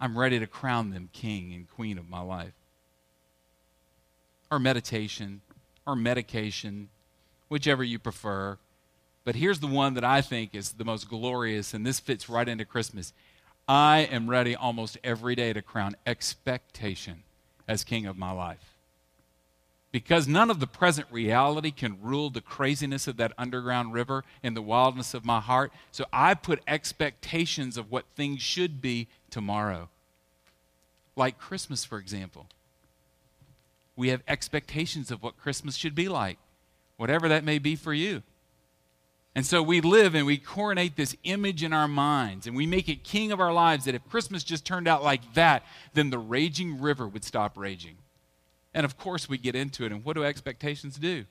I'm 0.00 0.16
ready 0.18 0.38
to 0.38 0.46
crown 0.46 0.88
them 0.88 1.10
king 1.12 1.52
and 1.52 1.68
queen 1.68 1.98
of 1.98 2.08
my 2.08 2.22
life. 2.22 2.54
Or 4.50 4.58
meditation, 4.58 5.42
or 5.86 5.94
medication, 5.94 6.88
whichever 7.50 7.84
you 7.84 7.98
prefer. 7.98 8.56
But 9.26 9.34
here's 9.34 9.60
the 9.60 9.66
one 9.66 9.92
that 9.94 10.04
I 10.04 10.22
think 10.22 10.54
is 10.54 10.72
the 10.72 10.86
most 10.86 11.10
glorious, 11.10 11.74
and 11.74 11.86
this 11.86 12.00
fits 12.00 12.30
right 12.30 12.48
into 12.48 12.64
Christmas. 12.64 13.12
I 13.68 14.00
am 14.10 14.28
ready 14.28 14.56
almost 14.56 14.98
every 15.04 15.34
day 15.34 15.52
to 15.52 15.62
crown 15.62 15.96
expectation 16.06 17.22
as 17.68 17.84
king 17.84 18.06
of 18.06 18.18
my 18.18 18.32
life. 18.32 18.74
Because 19.92 20.28
none 20.28 20.50
of 20.50 20.60
the 20.60 20.66
present 20.66 21.08
reality 21.10 21.70
can 21.70 22.00
rule 22.00 22.30
the 22.30 22.40
craziness 22.40 23.08
of 23.08 23.16
that 23.16 23.32
underground 23.36 23.92
river 23.92 24.24
and 24.42 24.56
the 24.56 24.62
wildness 24.62 25.14
of 25.14 25.24
my 25.24 25.40
heart. 25.40 25.72
So 25.90 26.04
I 26.12 26.34
put 26.34 26.62
expectations 26.66 27.76
of 27.76 27.90
what 27.90 28.04
things 28.14 28.40
should 28.40 28.80
be 28.80 29.08
tomorrow. 29.30 29.88
Like 31.16 31.38
Christmas, 31.38 31.84
for 31.84 31.98
example. 31.98 32.46
We 33.96 34.08
have 34.08 34.22
expectations 34.28 35.10
of 35.10 35.22
what 35.22 35.36
Christmas 35.36 35.74
should 35.74 35.94
be 35.94 36.08
like 36.08 36.38
whatever 37.00 37.28
that 37.28 37.42
may 37.42 37.58
be 37.58 37.74
for 37.74 37.94
you. 37.94 38.22
And 39.34 39.46
so 39.46 39.62
we 39.62 39.80
live 39.80 40.14
and 40.14 40.26
we 40.26 40.38
coronate 40.38 40.96
this 40.96 41.16
image 41.22 41.62
in 41.62 41.72
our 41.72 41.86
minds 41.86 42.46
and 42.46 42.56
we 42.56 42.66
make 42.66 42.88
it 42.88 43.04
king 43.04 43.30
of 43.30 43.40
our 43.40 43.52
lives 43.52 43.84
that 43.84 43.94
if 43.94 44.08
Christmas 44.08 44.42
just 44.42 44.64
turned 44.64 44.88
out 44.88 45.04
like 45.04 45.34
that, 45.34 45.64
then 45.94 46.10
the 46.10 46.18
raging 46.18 46.80
river 46.80 47.06
would 47.06 47.24
stop 47.24 47.56
raging. 47.56 47.96
And 48.74 48.84
of 48.84 48.98
course, 48.98 49.28
we 49.28 49.38
get 49.38 49.54
into 49.54 49.84
it. 49.84 49.92
And 49.92 50.04
what 50.04 50.14
do 50.16 50.24
expectations 50.24 50.96
do? 50.96 51.24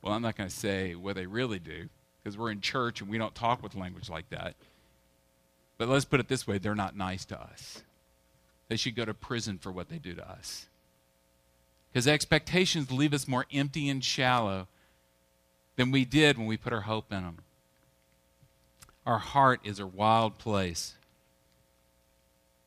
Well, 0.00 0.12
I'm 0.12 0.22
not 0.22 0.36
going 0.36 0.50
to 0.50 0.54
say 0.54 0.94
what 0.94 1.14
they 1.14 1.26
really 1.26 1.60
do 1.60 1.88
because 2.22 2.36
we're 2.36 2.50
in 2.50 2.60
church 2.60 3.00
and 3.00 3.10
we 3.10 3.18
don't 3.18 3.34
talk 3.34 3.62
with 3.62 3.74
language 3.74 4.10
like 4.10 4.28
that. 4.30 4.54
But 5.78 5.88
let's 5.88 6.04
put 6.04 6.20
it 6.20 6.28
this 6.28 6.46
way 6.46 6.58
they're 6.58 6.74
not 6.74 6.96
nice 6.96 7.24
to 7.26 7.40
us. 7.40 7.82
They 8.68 8.76
should 8.76 8.94
go 8.94 9.04
to 9.04 9.14
prison 9.14 9.58
for 9.58 9.72
what 9.72 9.88
they 9.88 9.98
do 9.98 10.14
to 10.14 10.28
us. 10.28 10.66
Because 11.92 12.08
expectations 12.08 12.90
leave 12.90 13.12
us 13.12 13.28
more 13.28 13.46
empty 13.52 13.88
and 13.88 14.02
shallow 14.02 14.66
than 15.76 15.90
we 15.90 16.04
did 16.04 16.38
when 16.38 16.46
we 16.46 16.56
put 16.56 16.72
our 16.72 16.82
hope 16.82 17.12
in 17.12 17.22
them. 17.22 17.38
Our 19.04 19.18
heart 19.18 19.60
is 19.64 19.78
a 19.78 19.86
wild 19.86 20.38
place. 20.38 20.94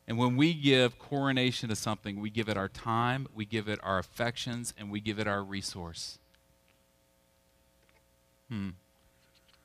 And 0.08 0.17
when 0.17 0.36
we 0.36 0.53
give 0.53 1.00
coronation 1.00 1.70
to 1.70 1.75
something, 1.75 2.22
we 2.22 2.29
give 2.29 2.50
it 2.50 2.58
our 2.58 2.67
time, 2.67 3.27
we 3.34 3.46
give 3.46 3.67
it 3.67 3.79
our 3.82 3.98
affections, 3.98 4.74
and 4.77 4.91
we 4.91 5.00
give 5.00 5.17
it 5.17 5.27
our 5.27 5.44
resource. 5.44 6.20
Hmm. 8.50 8.72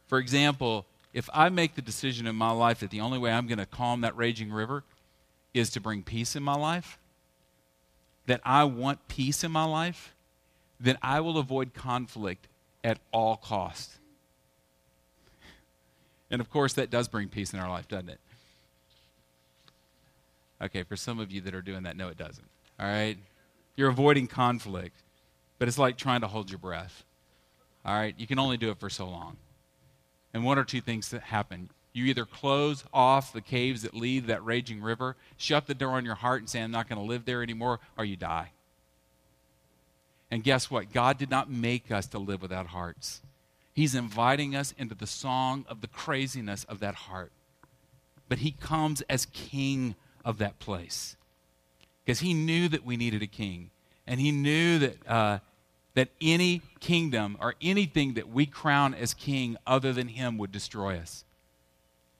For 0.06 0.18
example, 0.18 0.86
if 1.12 1.28
I 1.34 1.50
make 1.50 1.74
the 1.74 1.82
decision 1.82 2.26
in 2.26 2.36
my 2.36 2.52
life 2.52 2.80
that 2.80 2.90
the 2.90 3.00
only 3.00 3.18
way 3.18 3.32
I'm 3.32 3.46
going 3.46 3.58
to 3.58 3.66
calm 3.66 4.00
that 4.00 4.16
raging 4.16 4.50
river 4.50 4.84
is 5.52 5.68
to 5.70 5.80
bring 5.80 6.02
peace 6.02 6.34
in 6.34 6.42
my 6.42 6.54
life, 6.54 6.98
that 8.26 8.40
I 8.44 8.64
want 8.64 9.08
peace 9.08 9.44
in 9.44 9.50
my 9.50 9.64
life, 9.64 10.14
then 10.78 10.96
I 11.02 11.20
will 11.20 11.38
avoid 11.38 11.74
conflict 11.74 12.48
at 12.82 12.98
all 13.12 13.36
costs. 13.36 13.98
And 16.30 16.40
of 16.40 16.48
course, 16.48 16.74
that 16.74 16.90
does 16.90 17.08
bring 17.08 17.28
peace 17.28 17.52
in 17.52 17.58
our 17.58 17.68
life, 17.68 17.88
doesn't 17.88 18.08
it? 18.08 18.20
Okay, 20.62 20.82
for 20.82 20.96
some 20.96 21.18
of 21.18 21.32
you 21.32 21.40
that 21.42 21.54
are 21.54 21.62
doing 21.62 21.84
that, 21.84 21.96
no, 21.96 22.08
it 22.08 22.16
doesn't. 22.16 22.48
All 22.78 22.86
right? 22.86 23.16
You're 23.76 23.88
avoiding 23.88 24.26
conflict, 24.26 24.96
but 25.58 25.68
it's 25.68 25.78
like 25.78 25.96
trying 25.96 26.20
to 26.20 26.26
hold 26.26 26.50
your 26.50 26.58
breath. 26.58 27.04
All 27.84 27.94
right? 27.94 28.14
You 28.18 28.26
can 28.26 28.38
only 28.38 28.56
do 28.56 28.70
it 28.70 28.78
for 28.78 28.90
so 28.90 29.06
long. 29.08 29.36
And 30.32 30.44
one 30.44 30.58
or 30.58 30.64
two 30.64 30.80
things 30.80 31.08
that 31.10 31.22
happen. 31.22 31.70
You 31.92 32.04
either 32.06 32.24
close 32.24 32.84
off 32.92 33.32
the 33.32 33.40
caves 33.40 33.82
that 33.82 33.94
lead 33.94 34.26
that 34.26 34.44
raging 34.44 34.80
river, 34.80 35.16
shut 35.36 35.66
the 35.66 35.74
door 35.74 35.92
on 35.92 36.04
your 36.04 36.14
heart 36.14 36.40
and 36.40 36.48
say, 36.48 36.62
I'm 36.62 36.70
not 36.70 36.88
going 36.88 37.00
to 37.00 37.06
live 37.06 37.24
there 37.24 37.42
anymore, 37.42 37.80
or 37.98 38.04
you 38.04 38.16
die. 38.16 38.52
And 40.30 40.44
guess 40.44 40.70
what? 40.70 40.92
God 40.92 41.18
did 41.18 41.30
not 41.30 41.50
make 41.50 41.90
us 41.90 42.06
to 42.08 42.18
live 42.18 42.40
without 42.40 42.68
hearts. 42.68 43.20
He's 43.72 43.94
inviting 43.94 44.54
us 44.54 44.72
into 44.78 44.94
the 44.94 45.06
song 45.06 45.64
of 45.68 45.80
the 45.80 45.88
craziness 45.88 46.64
of 46.64 46.80
that 46.80 46.94
heart. 46.94 47.32
But 48.28 48.38
He 48.38 48.52
comes 48.52 49.00
as 49.02 49.26
king 49.26 49.96
of 50.24 50.38
that 50.38 50.60
place 50.60 51.16
because 52.04 52.20
He 52.20 52.34
knew 52.34 52.68
that 52.68 52.84
we 52.84 52.96
needed 52.96 53.22
a 53.22 53.26
king. 53.26 53.70
And 54.06 54.20
He 54.20 54.30
knew 54.30 54.78
that, 54.78 55.08
uh, 55.08 55.38
that 55.94 56.10
any 56.20 56.62
kingdom 56.78 57.36
or 57.40 57.56
anything 57.60 58.14
that 58.14 58.28
we 58.28 58.46
crown 58.46 58.94
as 58.94 59.14
king 59.14 59.56
other 59.66 59.92
than 59.92 60.08
Him 60.08 60.38
would 60.38 60.52
destroy 60.52 60.96
us. 60.96 61.24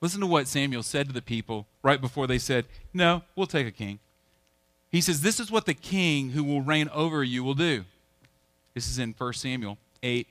Listen 0.01 0.21
to 0.21 0.27
what 0.27 0.49
Samuel 0.49 0.83
said 0.83 1.07
to 1.09 1.13
the 1.13 1.23
people 1.23 1.67
right 1.83 2.01
before 2.01 2.27
they 2.27 2.39
said, 2.39 2.67
No, 2.95 3.23
we'll 3.37 3.47
take 3.47 3.67
a 3.67 3.73
king. 3.73 3.99
He 4.91 5.01
says, 5.01 5.21
This 5.21 5.39
is 5.39 5.51
what 5.51 5.67
the 5.67 5.75
king 5.75 6.31
who 6.31 6.43
will 6.43 6.63
reign 6.63 6.89
over 6.93 7.23
you 7.23 7.45
will 7.45 7.55
do. 7.55 7.85
This 8.75 8.89
is 8.89 8.99
in 8.99 9.15
1 9.17 9.33
Samuel 9.35 9.79
8. 10.03 10.27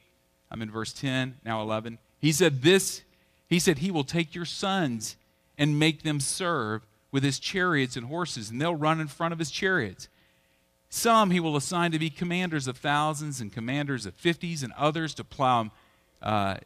I'm 0.52 0.62
in 0.62 0.72
verse 0.72 0.92
10, 0.94 1.38
now 1.46 1.62
11. 1.62 2.00
He 2.20 2.32
said, 2.32 2.64
This, 2.64 3.04
he 3.48 3.60
said, 3.60 3.78
He 3.78 3.92
will 3.92 4.04
take 4.04 4.34
your 4.34 4.46
sons 4.46 5.16
and 5.58 5.78
make 5.78 6.02
them 6.02 6.20
serve 6.20 6.86
with 7.12 7.24
his 7.24 7.38
chariots 7.38 7.96
and 7.96 8.08
horses, 8.08 8.50
and 8.50 8.60
they'll 8.60 8.76
run 8.76 9.00
in 9.00 9.08
front 9.08 9.34
of 9.34 9.40
his 9.40 9.52
chariots. 9.52 10.08
Some 10.90 11.30
he 11.30 11.40
will 11.40 11.56
assign 11.56 11.92
to 11.92 12.00
be 12.00 12.10
commanders 12.10 12.68
of 12.68 12.78
thousands 12.78 13.40
and 13.42 13.54
commanders 13.54 14.08
of 14.08 14.16
fifties, 14.16 14.64
and 14.64 14.74
others 14.74 15.14
to 15.16 15.24
plow. 15.24 15.70
Uh, 16.22 16.58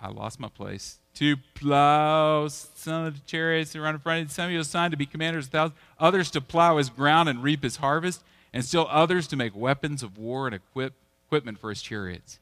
I 0.00 0.08
lost 0.08 0.40
my 0.40 0.48
place 0.48 0.98
to 1.14 1.36
plow 1.54 2.48
some 2.48 3.04
of 3.04 3.14
the 3.14 3.20
chariots 3.26 3.76
around 3.76 3.94
in 3.94 4.00
front. 4.00 4.30
Some 4.30 4.46
of 4.46 4.50
he 4.50 4.56
assigned 4.56 4.92
to 4.92 4.96
be 4.96 5.06
commanders 5.06 5.46
of 5.46 5.52
thousands, 5.52 5.78
others 5.98 6.30
to 6.32 6.40
plow 6.40 6.78
his 6.78 6.90
ground 6.90 7.28
and 7.28 7.42
reap 7.42 7.62
his 7.62 7.76
harvest, 7.76 8.22
and 8.52 8.64
still 8.64 8.86
others 8.90 9.26
to 9.28 9.36
make 9.36 9.54
weapons 9.54 10.02
of 10.02 10.18
war 10.18 10.46
and 10.46 10.54
equip, 10.54 10.94
equipment 11.26 11.58
for 11.58 11.70
his 11.70 11.82
chariots. 11.82 12.38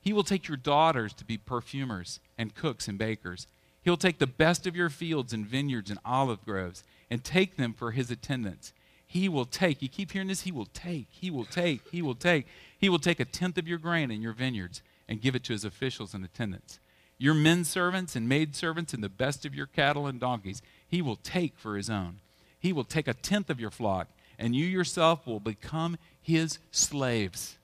He 0.00 0.12
will 0.12 0.24
take 0.24 0.48
your 0.48 0.56
daughters 0.56 1.12
to 1.14 1.24
be 1.24 1.36
perfumers 1.36 2.20
and 2.38 2.54
cooks 2.54 2.88
and 2.88 2.98
bakers. 2.98 3.46
He'll 3.82 3.96
take 3.96 4.18
the 4.18 4.26
best 4.26 4.66
of 4.66 4.76
your 4.76 4.90
fields 4.90 5.32
and 5.32 5.46
vineyards 5.46 5.90
and 5.90 5.98
olive 6.04 6.44
groves, 6.44 6.82
and 7.10 7.24
take 7.24 7.56
them 7.56 7.72
for 7.72 7.90
his 7.90 8.10
attendants. 8.10 8.72
He 9.06 9.28
will 9.28 9.44
take, 9.44 9.82
you 9.82 9.88
keep 9.88 10.12
hearing 10.12 10.28
this? 10.28 10.42
He 10.42 10.52
will 10.52 10.68
take, 10.72 11.08
he 11.10 11.30
will 11.30 11.44
take, 11.44 11.82
he 11.90 12.00
will 12.00 12.14
take. 12.14 12.46
He 12.78 12.88
will 12.88 13.00
take 13.00 13.18
a 13.18 13.24
tenth 13.24 13.58
of 13.58 13.66
your 13.66 13.78
grain 13.78 14.10
in 14.10 14.22
your 14.22 14.32
vineyards 14.32 14.82
and 15.08 15.20
give 15.20 15.34
it 15.34 15.42
to 15.44 15.52
his 15.52 15.64
officials 15.64 16.14
and 16.14 16.24
attendants. 16.24 16.78
Your 17.22 17.34
men 17.34 17.64
servants 17.64 18.16
and 18.16 18.26
maid 18.26 18.56
servants 18.56 18.94
and 18.94 19.04
the 19.04 19.10
best 19.10 19.44
of 19.44 19.54
your 19.54 19.66
cattle 19.66 20.06
and 20.06 20.18
donkeys, 20.18 20.62
he 20.88 21.02
will 21.02 21.16
take 21.16 21.58
for 21.58 21.76
his 21.76 21.90
own. 21.90 22.20
He 22.58 22.72
will 22.72 22.82
take 22.82 23.06
a 23.06 23.12
tenth 23.12 23.50
of 23.50 23.60
your 23.60 23.70
flock, 23.70 24.08
and 24.38 24.56
you 24.56 24.64
yourself 24.64 25.26
will 25.26 25.38
become 25.38 25.98
his 26.22 26.58
slaves. 26.70 27.58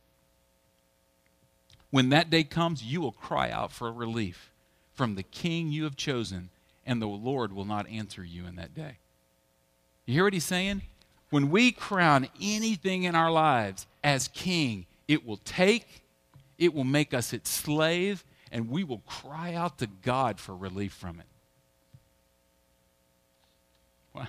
When 1.91 2.11
that 2.11 2.29
day 2.29 2.45
comes, 2.45 2.85
you 2.85 3.01
will 3.01 3.13
cry 3.13 3.51
out 3.51 3.73
for 3.73 3.91
relief 3.91 4.51
from 4.93 5.15
the 5.15 5.23
king 5.23 5.71
you 5.73 5.85
have 5.85 5.97
chosen, 5.97 6.51
and 6.85 7.01
the 7.01 7.07
Lord 7.07 7.55
will 7.55 7.65
not 7.65 7.89
answer 7.89 8.23
you 8.23 8.45
in 8.47 8.57
that 8.57 8.75
day. 8.75 8.99
You 10.05 10.13
hear 10.13 10.25
what 10.25 10.35
he's 10.35 10.45
saying? 10.45 10.83
When 11.31 11.51
we 11.51 11.73
crown 11.73 12.29
anything 12.43 13.05
in 13.05 13.15
our 13.15 13.31
lives 13.31 13.87
as 14.05 14.29
king, 14.29 14.85
it 15.09 15.27
will 15.27 15.39
take, 15.39 16.03
it 16.59 16.75
will 16.75 16.85
make 16.85 17.15
us 17.15 17.33
its 17.33 17.49
slave, 17.49 18.23
and 18.53 18.71
we 18.71 18.85
will 18.85 19.03
cry 19.07 19.55
out 19.55 19.79
to 19.79 19.87
God 19.87 20.39
for 20.39 20.55
relief 20.55 20.93
from 20.93 21.21
it. 21.21 21.27
Wow. 24.15 24.27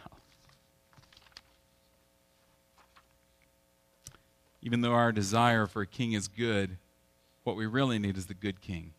Even 4.61 4.81
though 4.81 4.93
our 4.93 5.11
desire 5.11 5.65
for 5.65 5.81
a 5.81 5.87
king 5.87 6.13
is 6.13 6.27
good, 6.27 6.77
what 7.43 7.55
we 7.55 7.65
really 7.65 7.99
need 7.99 8.17
is 8.17 8.25
the 8.25 8.33
good 8.33 8.59
king. 8.59 8.91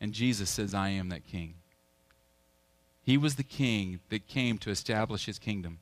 And 0.00 0.12
Jesus 0.12 0.50
says, 0.50 0.74
I 0.74 0.90
am 0.90 1.08
that 1.10 1.26
king. 1.26 1.54
He 3.04 3.16
was 3.16 3.36
the 3.36 3.42
king 3.42 4.00
that 4.10 4.28
came 4.28 4.58
to 4.58 4.70
establish 4.70 5.26
his 5.26 5.38
kingdom. 5.38 5.78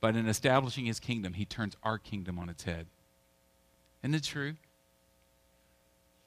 But 0.00 0.16
in 0.16 0.26
establishing 0.26 0.86
his 0.86 0.98
kingdom, 0.98 1.34
he 1.34 1.44
turns 1.44 1.76
our 1.82 1.98
kingdom 1.98 2.38
on 2.38 2.48
its 2.48 2.64
head. 2.64 2.86
Isn't 4.02 4.14
it 4.14 4.24
true? 4.24 4.54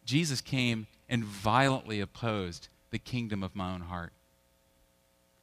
Jesus 0.06 0.42
came 0.42 0.88
and 1.10 1.24
violently 1.24 2.00
opposed 2.00 2.68
the 2.92 3.00
kingdom 3.00 3.44
of 3.44 3.56
my 3.56 3.74
own 3.74 3.82
heart. 3.82 4.12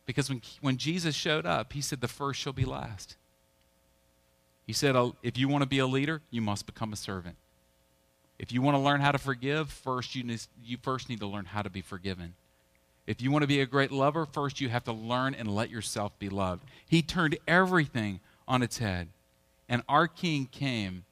Because 0.06 0.28
when, 0.28 0.42
when 0.60 0.76
Jesus 0.76 1.14
showed 1.14 1.46
up, 1.46 1.72
he 1.72 1.80
said, 1.80 2.00
The 2.00 2.08
first 2.08 2.40
shall 2.40 2.52
be 2.52 2.64
last. 2.64 3.16
He 4.66 4.72
said, 4.72 4.96
oh, 4.96 5.16
If 5.22 5.38
you 5.38 5.48
want 5.48 5.62
to 5.62 5.68
be 5.68 5.78
a 5.78 5.86
leader, 5.86 6.22
you 6.30 6.40
must 6.40 6.66
become 6.66 6.92
a 6.92 6.96
servant. 6.96 7.36
If 8.38 8.52
you 8.52 8.62
want 8.62 8.74
to 8.74 8.80
learn 8.80 9.00
how 9.00 9.12
to 9.12 9.18
forgive, 9.18 9.70
first 9.70 10.14
you, 10.14 10.24
you 10.64 10.78
first 10.82 11.08
need 11.08 11.20
to 11.20 11.26
learn 11.26 11.44
how 11.44 11.62
to 11.62 11.70
be 11.70 11.82
forgiven. 11.82 12.34
If 13.06 13.20
you 13.20 13.30
want 13.30 13.42
to 13.42 13.48
be 13.48 13.60
a 13.60 13.66
great 13.66 13.90
lover, 13.90 14.26
first 14.26 14.60
you 14.60 14.68
have 14.68 14.84
to 14.84 14.92
learn 14.92 15.34
and 15.34 15.54
let 15.54 15.70
yourself 15.70 16.18
be 16.18 16.28
loved. 16.28 16.64
He 16.88 17.02
turned 17.02 17.36
everything 17.46 18.20
on 18.46 18.62
its 18.62 18.78
head. 18.78 19.08
And 19.68 19.82
our 19.88 20.08
king 20.08 20.46
came 20.46 21.04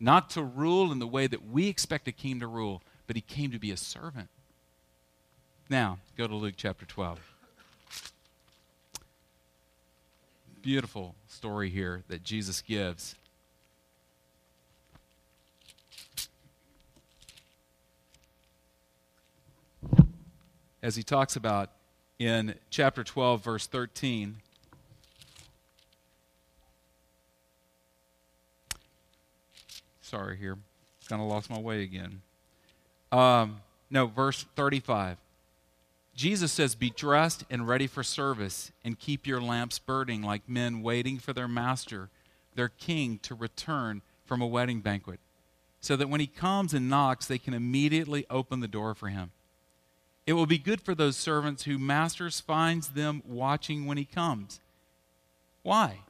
not 0.00 0.30
to 0.30 0.42
rule 0.42 0.92
in 0.92 0.98
the 0.98 1.06
way 1.06 1.26
that 1.26 1.48
we 1.50 1.68
expect 1.68 2.08
a 2.08 2.12
king 2.12 2.40
to 2.40 2.46
rule, 2.46 2.82
but 3.08 3.16
he 3.16 3.22
came 3.22 3.50
to 3.50 3.58
be 3.58 3.72
a 3.72 3.76
servant. 3.76 4.28
Now, 5.68 5.98
go 6.16 6.28
to 6.28 6.36
Luke 6.36 6.54
chapter 6.56 6.84
12. 6.84 7.18
Beautiful 10.62 11.14
story 11.26 11.70
here 11.70 12.02
that 12.08 12.22
Jesus 12.22 12.60
gives 12.60 13.16
as 20.82 20.96
he 20.96 21.02
talks 21.02 21.34
about 21.34 21.70
in 22.18 22.54
chapter 22.68 23.02
12, 23.02 23.42
verse 23.42 23.66
13. 23.66 24.36
Sorry, 30.02 30.36
here. 30.36 30.58
Kind 31.08 31.22
of 31.22 31.28
lost 31.28 31.48
my 31.48 31.58
way 31.58 31.82
again. 31.82 32.20
Um, 33.10 33.60
no, 33.90 34.06
verse 34.06 34.44
35. 34.56 35.16
Jesus 36.14 36.52
says, 36.52 36.74
Be 36.74 36.90
dressed 36.90 37.44
and 37.48 37.66
ready 37.66 37.86
for 37.86 38.02
service, 38.02 38.72
and 38.84 38.98
keep 38.98 39.26
your 39.26 39.40
lamps 39.40 39.78
burning 39.78 40.22
like 40.22 40.48
men 40.48 40.82
waiting 40.82 41.18
for 41.18 41.32
their 41.32 41.48
master, 41.48 42.10
their 42.54 42.68
king, 42.68 43.18
to 43.22 43.34
return 43.34 44.02
from 44.24 44.42
a 44.42 44.46
wedding 44.46 44.80
banquet, 44.80 45.20
so 45.80 45.96
that 45.96 46.08
when 46.08 46.20
he 46.20 46.26
comes 46.26 46.74
and 46.74 46.90
knocks, 46.90 47.26
they 47.26 47.38
can 47.38 47.54
immediately 47.54 48.26
open 48.28 48.60
the 48.60 48.68
door 48.68 48.94
for 48.94 49.08
him. 49.08 49.30
It 50.26 50.32
will 50.34 50.44
be 50.44 50.58
good 50.58 50.82
for 50.82 50.94
those 50.94 51.16
servants 51.16 51.62
who 51.62 51.78
masters 51.78 52.40
finds 52.40 52.88
them 52.88 53.22
watching 53.24 53.86
when 53.86 53.96
he 53.96 54.04
comes. 54.04 54.60
Why? 55.62 56.00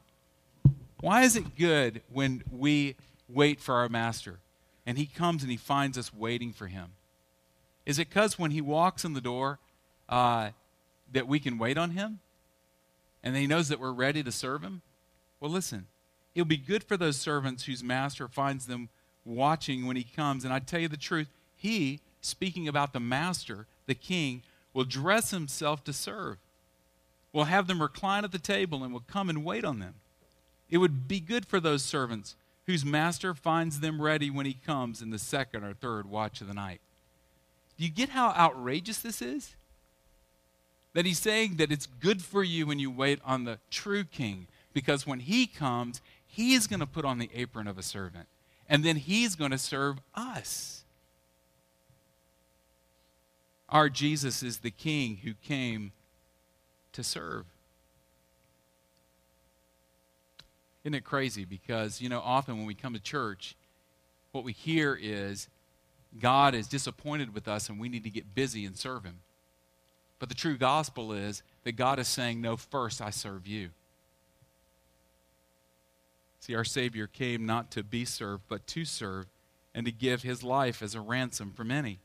Why 1.00 1.22
is 1.22 1.36
it 1.36 1.54
good 1.54 2.02
when 2.10 2.42
we 2.50 2.96
wait 3.28 3.60
for 3.60 3.74
our 3.74 3.88
master 3.88 4.40
and 4.88 4.96
he 4.96 5.04
comes 5.04 5.42
and 5.42 5.50
he 5.50 5.58
finds 5.58 5.98
us 5.98 6.14
waiting 6.14 6.50
for 6.50 6.66
him? 6.66 6.92
Is 7.84 7.98
it 7.98 8.08
because 8.08 8.38
when 8.38 8.52
he 8.52 8.62
walks 8.62 9.04
in 9.04 9.12
the 9.12 9.20
door 9.20 9.58
uh, 10.08 10.48
that 11.12 11.28
we 11.28 11.38
can 11.38 11.58
wait 11.58 11.76
on 11.76 11.90
him 11.90 12.20
and 13.22 13.36
he 13.36 13.46
knows 13.46 13.68
that 13.68 13.80
we're 13.80 13.92
ready 13.92 14.22
to 14.22 14.32
serve 14.32 14.62
him? 14.62 14.80
Well, 15.40 15.50
listen, 15.50 15.88
it'll 16.34 16.46
be 16.46 16.56
good 16.56 16.82
for 16.84 16.96
those 16.96 17.18
servants 17.18 17.66
whose 17.66 17.84
master 17.84 18.28
finds 18.28 18.64
them 18.64 18.88
watching 19.26 19.84
when 19.84 19.96
he 19.96 20.04
comes. 20.04 20.42
And 20.42 20.54
I 20.54 20.58
tell 20.58 20.80
you 20.80 20.88
the 20.88 20.96
truth, 20.96 21.28
he, 21.54 22.00
speaking 22.22 22.66
about 22.66 22.94
the 22.94 23.00
master, 23.00 23.66
the 23.84 23.94
king, 23.94 24.40
will 24.72 24.84
dress 24.84 25.32
himself 25.32 25.84
to 25.84 25.92
serve, 25.92 26.38
will 27.34 27.44
have 27.44 27.66
them 27.66 27.82
recline 27.82 28.24
at 28.24 28.32
the 28.32 28.38
table, 28.38 28.82
and 28.82 28.94
will 28.94 29.04
come 29.06 29.28
and 29.28 29.44
wait 29.44 29.66
on 29.66 29.80
them. 29.80 29.96
It 30.70 30.78
would 30.78 31.06
be 31.06 31.20
good 31.20 31.44
for 31.44 31.60
those 31.60 31.82
servants 31.82 32.36
whose 32.68 32.84
master 32.84 33.32
finds 33.32 33.80
them 33.80 33.98
ready 34.00 34.28
when 34.28 34.44
he 34.44 34.52
comes 34.52 35.00
in 35.00 35.08
the 35.08 35.18
second 35.18 35.64
or 35.64 35.72
third 35.72 36.04
watch 36.04 36.42
of 36.42 36.46
the 36.48 36.52
night. 36.52 36.82
Do 37.78 37.84
you 37.84 37.90
get 37.90 38.10
how 38.10 38.28
outrageous 38.32 38.98
this 38.98 39.22
is? 39.22 39.56
That 40.92 41.06
he's 41.06 41.18
saying 41.18 41.56
that 41.56 41.72
it's 41.72 41.86
good 41.86 42.20
for 42.20 42.44
you 42.44 42.66
when 42.66 42.78
you 42.78 42.90
wait 42.90 43.20
on 43.24 43.44
the 43.44 43.58
true 43.70 44.04
king, 44.04 44.48
because 44.74 45.06
when 45.06 45.20
he 45.20 45.46
comes, 45.46 46.02
he's 46.26 46.66
going 46.66 46.80
to 46.80 46.86
put 46.86 47.06
on 47.06 47.18
the 47.18 47.30
apron 47.34 47.68
of 47.68 47.78
a 47.78 47.82
servant, 47.82 48.28
and 48.68 48.84
then 48.84 48.96
he's 48.96 49.34
going 49.34 49.52
to 49.52 49.58
serve 49.58 49.96
us. 50.14 50.82
Our 53.70 53.88
Jesus 53.88 54.42
is 54.42 54.58
the 54.58 54.70
King 54.70 55.20
who 55.24 55.32
came 55.32 55.92
to 56.92 57.02
serve. 57.02 57.46
Isn't 60.88 60.94
it 60.94 61.04
crazy? 61.04 61.44
Because, 61.44 62.00
you 62.00 62.08
know, 62.08 62.22
often 62.24 62.56
when 62.56 62.64
we 62.64 62.72
come 62.72 62.94
to 62.94 62.98
church, 62.98 63.54
what 64.32 64.42
we 64.42 64.54
hear 64.54 64.98
is 64.98 65.46
God 66.18 66.54
is 66.54 66.66
disappointed 66.66 67.34
with 67.34 67.46
us 67.46 67.68
and 67.68 67.78
we 67.78 67.90
need 67.90 68.04
to 68.04 68.10
get 68.10 68.34
busy 68.34 68.64
and 68.64 68.74
serve 68.74 69.04
Him. 69.04 69.18
But 70.18 70.30
the 70.30 70.34
true 70.34 70.56
gospel 70.56 71.12
is 71.12 71.42
that 71.64 71.72
God 71.72 71.98
is 71.98 72.08
saying, 72.08 72.40
No, 72.40 72.56
first 72.56 73.02
I 73.02 73.10
serve 73.10 73.46
you. 73.46 73.68
See, 76.40 76.54
our 76.54 76.64
Savior 76.64 77.06
came 77.06 77.44
not 77.44 77.70
to 77.72 77.82
be 77.82 78.06
served, 78.06 78.44
but 78.48 78.66
to 78.68 78.86
serve 78.86 79.26
and 79.74 79.84
to 79.84 79.92
give 79.92 80.22
His 80.22 80.42
life 80.42 80.80
as 80.80 80.94
a 80.94 81.02
ransom 81.02 81.52
for 81.54 81.64
many. 81.64 81.98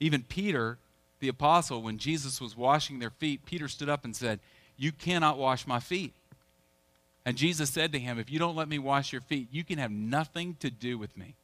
Even 0.00 0.24
Peter, 0.24 0.78
the 1.20 1.28
apostle, 1.28 1.80
when 1.80 1.96
Jesus 1.96 2.40
was 2.40 2.56
washing 2.56 2.98
their 2.98 3.10
feet, 3.10 3.46
Peter 3.46 3.68
stood 3.68 3.88
up 3.88 4.04
and 4.04 4.16
said, 4.16 4.40
You 4.76 4.90
cannot 4.90 5.38
wash 5.38 5.64
my 5.64 5.78
feet. 5.78 6.12
And 7.24 7.36
Jesus 7.36 7.70
said 7.70 7.92
to 7.92 7.98
him, 7.98 8.18
If 8.18 8.30
you 8.30 8.38
don't 8.38 8.56
let 8.56 8.68
me 8.68 8.78
wash 8.78 9.12
your 9.12 9.20
feet, 9.20 9.48
you 9.50 9.64
can 9.64 9.78
have 9.78 9.90
nothing 9.90 10.56
to 10.60 10.70
do 10.70 10.96
with 10.96 11.16
me. 11.16 11.34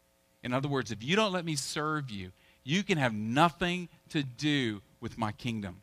In 0.43 0.53
other 0.53 0.69
words, 0.69 0.91
if 0.91 1.03
you 1.03 1.17
don't 1.17 1.33
let 1.33 1.45
me 1.45 1.57
serve 1.57 2.11
you, 2.11 2.33
you 2.65 2.83
can 2.83 2.99
have 2.99 3.15
nothing 3.15 3.89
to 4.11 4.23
do 4.23 4.81
with 5.01 5.19
my 5.19 5.33
kingdom. 5.33 5.83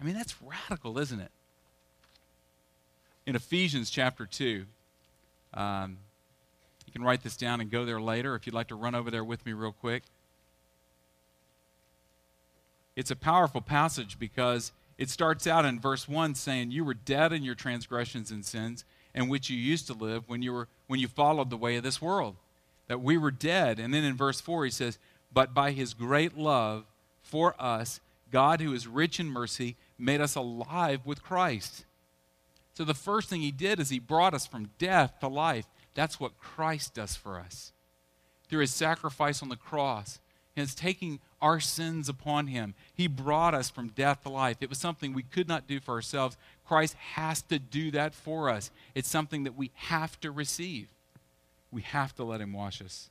I 0.00 0.04
mean, 0.04 0.14
that's 0.14 0.34
radical, 0.42 0.98
isn't 0.98 1.20
it? 1.20 1.30
In 3.26 3.36
Ephesians 3.36 3.90
chapter 3.90 4.24
2, 4.24 4.64
um, 5.54 5.98
you 6.86 6.92
can 6.92 7.02
write 7.02 7.22
this 7.22 7.36
down 7.36 7.60
and 7.60 7.70
go 7.70 7.84
there 7.84 8.00
later 8.00 8.34
if 8.34 8.46
you'd 8.46 8.54
like 8.54 8.68
to 8.68 8.74
run 8.74 8.94
over 8.94 9.10
there 9.10 9.22
with 9.22 9.44
me 9.44 9.52
real 9.52 9.72
quick. 9.72 10.02
It's 12.96 13.10
a 13.10 13.16
powerful 13.16 13.60
passage 13.60 14.18
because 14.18 14.72
it 15.00 15.08
starts 15.08 15.46
out 15.46 15.64
in 15.64 15.80
verse 15.80 16.06
1 16.06 16.34
saying, 16.34 16.72
You 16.72 16.84
were 16.84 16.92
dead 16.92 17.32
in 17.32 17.42
your 17.42 17.54
transgressions 17.54 18.30
and 18.30 18.44
sins 18.44 18.84
in 19.14 19.30
which 19.30 19.48
you 19.48 19.56
used 19.56 19.86
to 19.86 19.94
live 19.94 20.28
when 20.28 20.42
you, 20.42 20.52
were, 20.52 20.68
when 20.88 21.00
you 21.00 21.08
followed 21.08 21.48
the 21.48 21.56
way 21.56 21.76
of 21.76 21.82
this 21.82 22.02
world. 22.02 22.36
That 22.86 23.00
we 23.00 23.16
were 23.16 23.30
dead. 23.30 23.78
And 23.78 23.94
then 23.94 24.04
in 24.04 24.14
verse 24.14 24.42
4, 24.42 24.66
he 24.66 24.70
says, 24.70 24.98
But 25.32 25.54
by 25.54 25.70
his 25.70 25.94
great 25.94 26.36
love 26.36 26.84
for 27.22 27.54
us, 27.58 28.00
God, 28.30 28.60
who 28.60 28.74
is 28.74 28.86
rich 28.86 29.18
in 29.18 29.30
mercy, 29.30 29.76
made 29.98 30.20
us 30.20 30.34
alive 30.34 31.00
with 31.06 31.22
Christ. 31.22 31.86
So 32.74 32.84
the 32.84 32.92
first 32.92 33.30
thing 33.30 33.40
he 33.40 33.50
did 33.50 33.80
is 33.80 33.88
he 33.88 33.98
brought 33.98 34.34
us 34.34 34.46
from 34.46 34.70
death 34.78 35.18
to 35.20 35.28
life. 35.28 35.64
That's 35.94 36.20
what 36.20 36.38
Christ 36.38 36.92
does 36.92 37.16
for 37.16 37.40
us. 37.40 37.72
Through 38.50 38.60
his 38.60 38.74
sacrifice 38.74 39.42
on 39.42 39.48
the 39.48 39.56
cross, 39.56 40.18
It's 40.60 40.74
taking 40.74 41.20
our 41.40 41.60
sins 41.60 42.08
upon 42.08 42.48
him. 42.48 42.74
He 42.94 43.06
brought 43.06 43.54
us 43.54 43.70
from 43.70 43.88
death 43.88 44.22
to 44.22 44.28
life. 44.28 44.58
It 44.60 44.68
was 44.68 44.78
something 44.78 45.12
we 45.12 45.22
could 45.22 45.48
not 45.48 45.66
do 45.66 45.80
for 45.80 45.94
ourselves. 45.94 46.36
Christ 46.66 46.94
has 46.94 47.42
to 47.42 47.58
do 47.58 47.90
that 47.92 48.14
for 48.14 48.48
us. 48.48 48.70
It's 48.94 49.08
something 49.08 49.44
that 49.44 49.56
we 49.56 49.70
have 49.74 50.20
to 50.20 50.30
receive. 50.30 50.88
We 51.70 51.82
have 51.82 52.14
to 52.16 52.24
let 52.24 52.40
him 52.40 52.52
wash 52.52 52.82
us. 52.82 53.10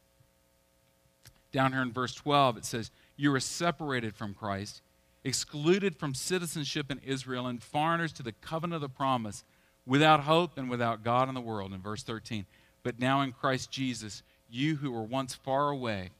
Down 1.52 1.72
here 1.72 1.82
in 1.82 1.92
verse 1.92 2.14
12, 2.14 2.58
it 2.58 2.66
says, 2.66 2.92
You 3.18 3.34
are 3.34 3.40
separated 3.40 4.16
from 4.16 4.34
Christ, 4.34 4.82
excluded 5.24 5.96
from 5.96 6.14
citizenship 6.14 6.92
in 6.92 7.00
Israel, 7.00 7.48
and 7.48 7.64
foreigners 7.64 8.14
to 8.14 8.24
the 8.24 8.34
covenant 8.34 8.76
of 8.76 8.82
the 8.82 8.90
promise, 8.90 9.44
without 9.86 10.22
hope 10.22 10.58
and 10.58 10.70
without 10.70 11.04
God 11.04 11.28
in 11.28 11.36
the 11.36 11.42
world. 11.42 11.74
In 11.74 11.82
verse 11.82 12.04
13, 12.04 12.46
But 12.84 13.00
now 13.00 13.22
in 13.22 13.32
Christ 13.32 13.72
Jesus, 13.72 14.22
you 14.50 14.76
who 14.78 14.92
were 14.92 15.04
once 15.04 15.34
far 15.34 15.70
away 15.70 16.12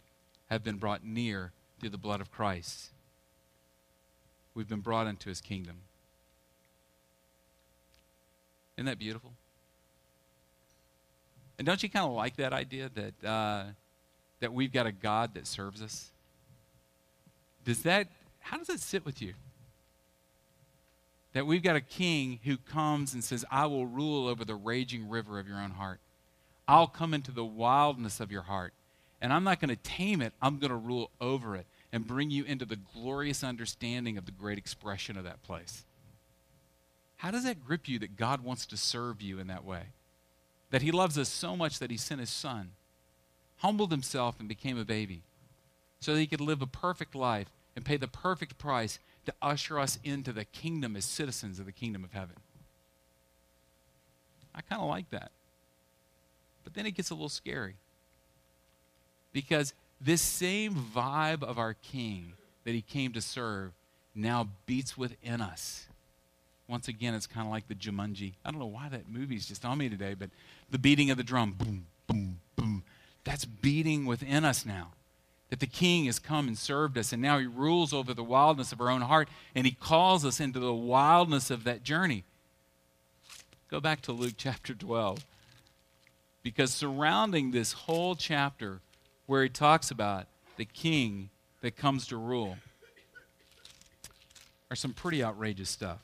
have 0.50 0.64
been 0.64 0.78
brought 0.78 1.04
near 1.04 1.52
through 1.80 1.90
the 1.90 1.98
blood 1.98 2.22
of 2.22 2.32
Christ. 2.32 2.90
We've 4.54 4.68
been 4.68 4.82
brought 4.82 5.08
into 5.08 5.30
his 5.30 5.42
kingdom. 5.42 5.78
Isn't 8.76 8.86
that 8.86 9.00
beautiful? 9.00 9.32
And 11.58 11.66
don't 11.66 11.84
you 11.84 11.90
kind 11.90 12.06
of 12.06 12.14
like 12.14 12.38
that 12.38 12.54
idea 12.54 12.90
that, 12.96 13.28
uh, 13.28 13.64
that 14.40 14.54
we've 14.54 14.72
got 14.72 14.88
a 14.88 14.92
God 14.92 15.34
that 15.34 15.46
serves 15.46 15.82
us? 15.82 16.10
Does 17.66 17.84
that, 17.84 18.08
how 18.40 18.58
does 18.58 18.68
that 18.68 18.80
sit 18.80 19.06
with 19.06 19.22
you? 19.22 19.34
That 21.34 21.46
we've 21.46 21.62
got 21.62 21.76
a 21.76 21.82
king 21.82 22.40
who 22.44 22.58
comes 22.58 23.14
and 23.14 23.24
says, 23.24 23.46
I 23.52 23.66
will 23.68 23.86
rule 23.86 24.28
over 24.28 24.46
the 24.46 24.56
raging 24.56 25.10
river 25.10 25.40
of 25.40 25.48
your 25.48 25.58
own 25.58 25.72
heart. 25.72 26.00
I'll 26.68 26.88
come 26.88 27.14
into 27.14 27.32
the 27.32 27.46
wildness 27.46 28.20
of 28.20 28.32
your 28.32 28.44
heart. 28.44 28.74
And 29.22 29.34
I'm 29.34 29.44
not 29.44 29.60
going 29.60 29.70
to 29.70 29.76
tame 29.76 30.22
it, 30.22 30.34
I'm 30.42 30.60
going 30.60 30.70
to 30.70 30.78
rule 30.78 31.12
over 31.20 31.56
it 31.56 31.66
and 31.92 32.08
bring 32.08 32.30
you 32.32 32.44
into 32.46 32.66
the 32.66 32.78
glorious 32.78 33.44
understanding 33.44 34.18
of 34.18 34.26
the 34.26 34.32
great 34.32 34.58
expression 34.58 35.18
of 35.18 35.24
that 35.26 35.44
place. 35.44 35.84
How 37.18 37.32
does 37.32 37.44
that 37.44 37.66
grip 37.66 37.88
you 37.88 38.00
that 38.00 38.16
God 38.16 38.42
wants 38.42 38.66
to 38.68 38.78
serve 38.78 39.22
you 39.22 39.40
in 39.40 39.48
that 39.48 39.66
way? 39.66 39.88
That 40.72 40.82
He 40.82 40.92
loves 40.92 41.18
us 41.18 41.28
so 41.28 41.58
much 41.58 41.80
that 41.80 41.92
He 41.92 41.98
sent 41.98 42.22
His 42.22 42.30
Son, 42.30 42.72
humbled 43.58 43.92
Himself, 43.92 44.40
and 44.40 44.48
became 44.48 44.78
a 44.78 44.86
baby 44.86 45.24
so 46.00 46.14
that 46.14 46.20
He 46.20 46.28
could 46.28 46.40
live 46.40 46.62
a 46.62 46.68
perfect 46.68 47.16
life 47.16 47.50
and 47.76 47.84
pay 47.84 47.98
the 47.98 48.08
perfect 48.08 48.58
price 48.58 49.00
to 49.26 49.34
usher 49.42 49.80
us 49.80 50.00
into 50.04 50.32
the 50.32 50.46
kingdom 50.46 50.96
as 50.96 51.04
citizens 51.04 51.60
of 51.60 51.66
the 51.66 51.72
kingdom 51.72 52.04
of 52.04 52.14
heaven. 52.14 52.36
I 54.56 54.62
kind 54.62 54.82
of 54.82 54.88
like 54.88 55.10
that. 55.10 55.32
But 56.64 56.74
then 56.74 56.86
it 56.86 56.92
gets 56.92 57.10
a 57.10 57.16
little 57.16 57.30
scary. 57.30 57.76
Because 59.32 59.74
this 60.02 60.22
same 60.22 60.74
vibe 60.74 61.44
of 61.44 61.60
our 61.60 61.74
King 61.74 62.34
that 62.64 62.72
he 62.72 62.82
came 62.82 63.14
to 63.14 63.22
serve 63.22 63.72
now 64.16 64.50
beats 64.66 64.98
within 64.98 65.42
us. 65.42 65.88
Once 66.68 66.88
again, 66.88 67.16
it's 67.16 67.28
kind 67.28 67.48
of 67.48 67.52
like 67.52 67.68
the 67.68 67.76
Jumanji. 67.76 68.34
I 68.46 68.52
don't 68.52 68.60
know 68.60 68.68
why 68.68 68.90
that 68.90 69.10
movie's 69.10 69.48
just 69.48 69.66
on 69.66 69.78
me 69.78 69.90
today, 69.90 70.14
but 70.14 70.30
the 70.70 70.78
beating 70.78 71.10
of 71.10 71.18
the 71.18 71.24
drum, 71.24 71.54
boom, 71.58 71.88
boom, 72.06 72.40
boom, 72.56 72.84
that's 73.24 73.46
beating 73.46 74.06
within 74.06 74.46
us 74.46 74.66
now. 74.66 74.90
That 75.50 75.60
the 75.60 75.68
King 75.68 76.06
has 76.06 76.20
come 76.20 76.48
and 76.48 76.56
served 76.56 76.96
us, 76.96 77.12
and 77.12 77.24
now 77.24 77.40
he 77.40 77.48
rules 77.48 77.92
over 77.92 78.14
the 78.14 78.24
wildness 78.24 78.72
of 78.72 78.80
our 78.82 78.90
own 78.90 79.02
heart, 79.02 79.30
and 79.56 79.66
he 79.66 79.72
calls 79.72 80.24
us 80.24 80.40
into 80.40 80.60
the 80.60 80.74
wildness 80.74 81.50
of 81.50 81.64
that 81.64 81.84
journey. 81.84 82.24
Go 83.70 83.80
back 83.80 84.02
to 84.04 84.12
Luke 84.12 84.36
chapter 84.38 84.76
12. 84.76 85.26
Because 86.44 86.72
surrounding 86.72 87.50
this 87.50 87.74
whole 87.74 88.16
chapter 88.16 88.80
where 89.30 89.44
he 89.44 89.50
talks 89.50 89.92
about 89.92 90.26
the 90.58 90.66
king 90.66 91.30
that 91.62 91.78
comes 91.78 92.08
to 92.08 92.18
rule 92.18 92.58
are 94.72 94.76
some 94.76 94.92
pretty 94.92 95.24
outrageous 95.24 95.70
stuff. 95.70 96.00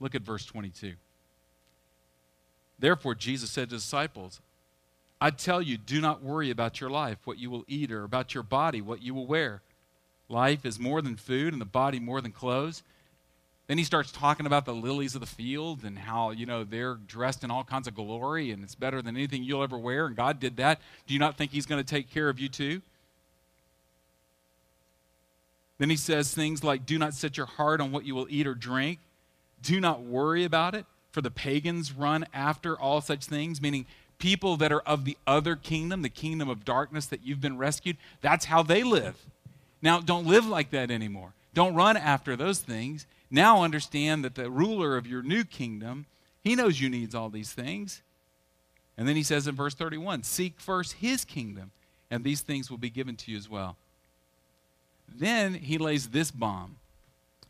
Look 0.00 0.14
at 0.14 0.22
verse 0.22 0.46
22. 0.46 0.94
Therefore, 2.78 3.14
Jesus 3.14 3.50
said 3.50 3.68
to 3.68 3.74
the 3.74 3.80
disciples, 3.80 4.40
I 5.20 5.28
tell 5.28 5.60
you, 5.60 5.76
do 5.76 6.00
not 6.00 6.22
worry 6.22 6.48
about 6.48 6.80
your 6.80 6.88
life, 6.88 7.18
what 7.24 7.38
you 7.38 7.50
will 7.50 7.66
eat, 7.68 7.92
or 7.92 8.04
about 8.04 8.32
your 8.32 8.42
body, 8.42 8.80
what 8.80 9.02
you 9.02 9.12
will 9.12 9.26
wear. 9.26 9.60
Life 10.30 10.64
is 10.64 10.80
more 10.80 11.02
than 11.02 11.16
food, 11.16 11.52
and 11.52 11.60
the 11.60 11.66
body 11.66 12.00
more 12.00 12.22
than 12.22 12.32
clothes. 12.32 12.82
Then 13.66 13.78
he 13.78 13.84
starts 13.84 14.12
talking 14.12 14.44
about 14.44 14.66
the 14.66 14.74
lilies 14.74 15.14
of 15.14 15.22
the 15.22 15.26
field 15.26 15.84
and 15.84 15.98
how, 15.98 16.30
you 16.30 16.44
know, 16.44 16.64
they're 16.64 16.94
dressed 16.94 17.44
in 17.44 17.50
all 17.50 17.64
kinds 17.64 17.88
of 17.88 17.94
glory 17.94 18.50
and 18.50 18.62
it's 18.62 18.74
better 18.74 19.00
than 19.00 19.16
anything 19.16 19.42
you'll 19.42 19.62
ever 19.62 19.78
wear, 19.78 20.06
and 20.06 20.14
God 20.14 20.38
did 20.38 20.56
that. 20.58 20.80
Do 21.06 21.14
you 21.14 21.20
not 21.20 21.38
think 21.38 21.50
he's 21.50 21.66
going 21.66 21.82
to 21.82 21.88
take 21.88 22.10
care 22.10 22.28
of 22.28 22.38
you 22.38 22.48
too? 22.48 22.82
Then 25.78 25.90
he 25.90 25.96
says 25.96 26.34
things 26.34 26.62
like, 26.62 26.86
Do 26.86 26.98
not 26.98 27.14
set 27.14 27.36
your 27.36 27.46
heart 27.46 27.80
on 27.80 27.90
what 27.90 28.04
you 28.04 28.14
will 28.14 28.26
eat 28.28 28.46
or 28.46 28.54
drink. 28.54 28.98
Do 29.62 29.80
not 29.80 30.02
worry 30.02 30.44
about 30.44 30.74
it, 30.74 30.84
for 31.10 31.22
the 31.22 31.30
pagans 31.30 31.90
run 31.92 32.26
after 32.34 32.78
all 32.78 33.00
such 33.00 33.24
things, 33.24 33.62
meaning 33.62 33.86
people 34.18 34.56
that 34.58 34.72
are 34.72 34.80
of 34.80 35.04
the 35.04 35.16
other 35.26 35.56
kingdom, 35.56 36.02
the 36.02 36.08
kingdom 36.10 36.48
of 36.48 36.64
darkness 36.64 37.06
that 37.06 37.24
you've 37.24 37.40
been 37.40 37.58
rescued. 37.58 37.96
That's 38.20 38.44
how 38.44 38.62
they 38.62 38.82
live. 38.82 39.16
Now, 39.82 40.00
don't 40.00 40.26
live 40.26 40.46
like 40.46 40.70
that 40.70 40.90
anymore. 40.90 41.32
Don't 41.54 41.74
run 41.74 41.96
after 41.96 42.36
those 42.36 42.58
things. 42.58 43.06
Now 43.34 43.64
understand 43.64 44.24
that 44.24 44.36
the 44.36 44.48
ruler 44.48 44.96
of 44.96 45.08
your 45.08 45.20
new 45.20 45.42
kingdom, 45.42 46.06
he 46.44 46.54
knows 46.54 46.80
you 46.80 46.88
needs 46.88 47.16
all 47.16 47.30
these 47.30 47.52
things. 47.52 48.00
And 48.96 49.08
then 49.08 49.16
he 49.16 49.24
says 49.24 49.48
in 49.48 49.56
verse 49.56 49.74
31, 49.74 50.22
seek 50.22 50.60
first 50.60 50.92
his 50.94 51.24
kingdom, 51.24 51.72
and 52.12 52.22
these 52.22 52.42
things 52.42 52.70
will 52.70 52.78
be 52.78 52.90
given 52.90 53.16
to 53.16 53.32
you 53.32 53.36
as 53.36 53.50
well. 53.50 53.76
Then 55.12 55.54
he 55.54 55.78
lays 55.78 56.10
this 56.10 56.30
bomb. 56.30 56.76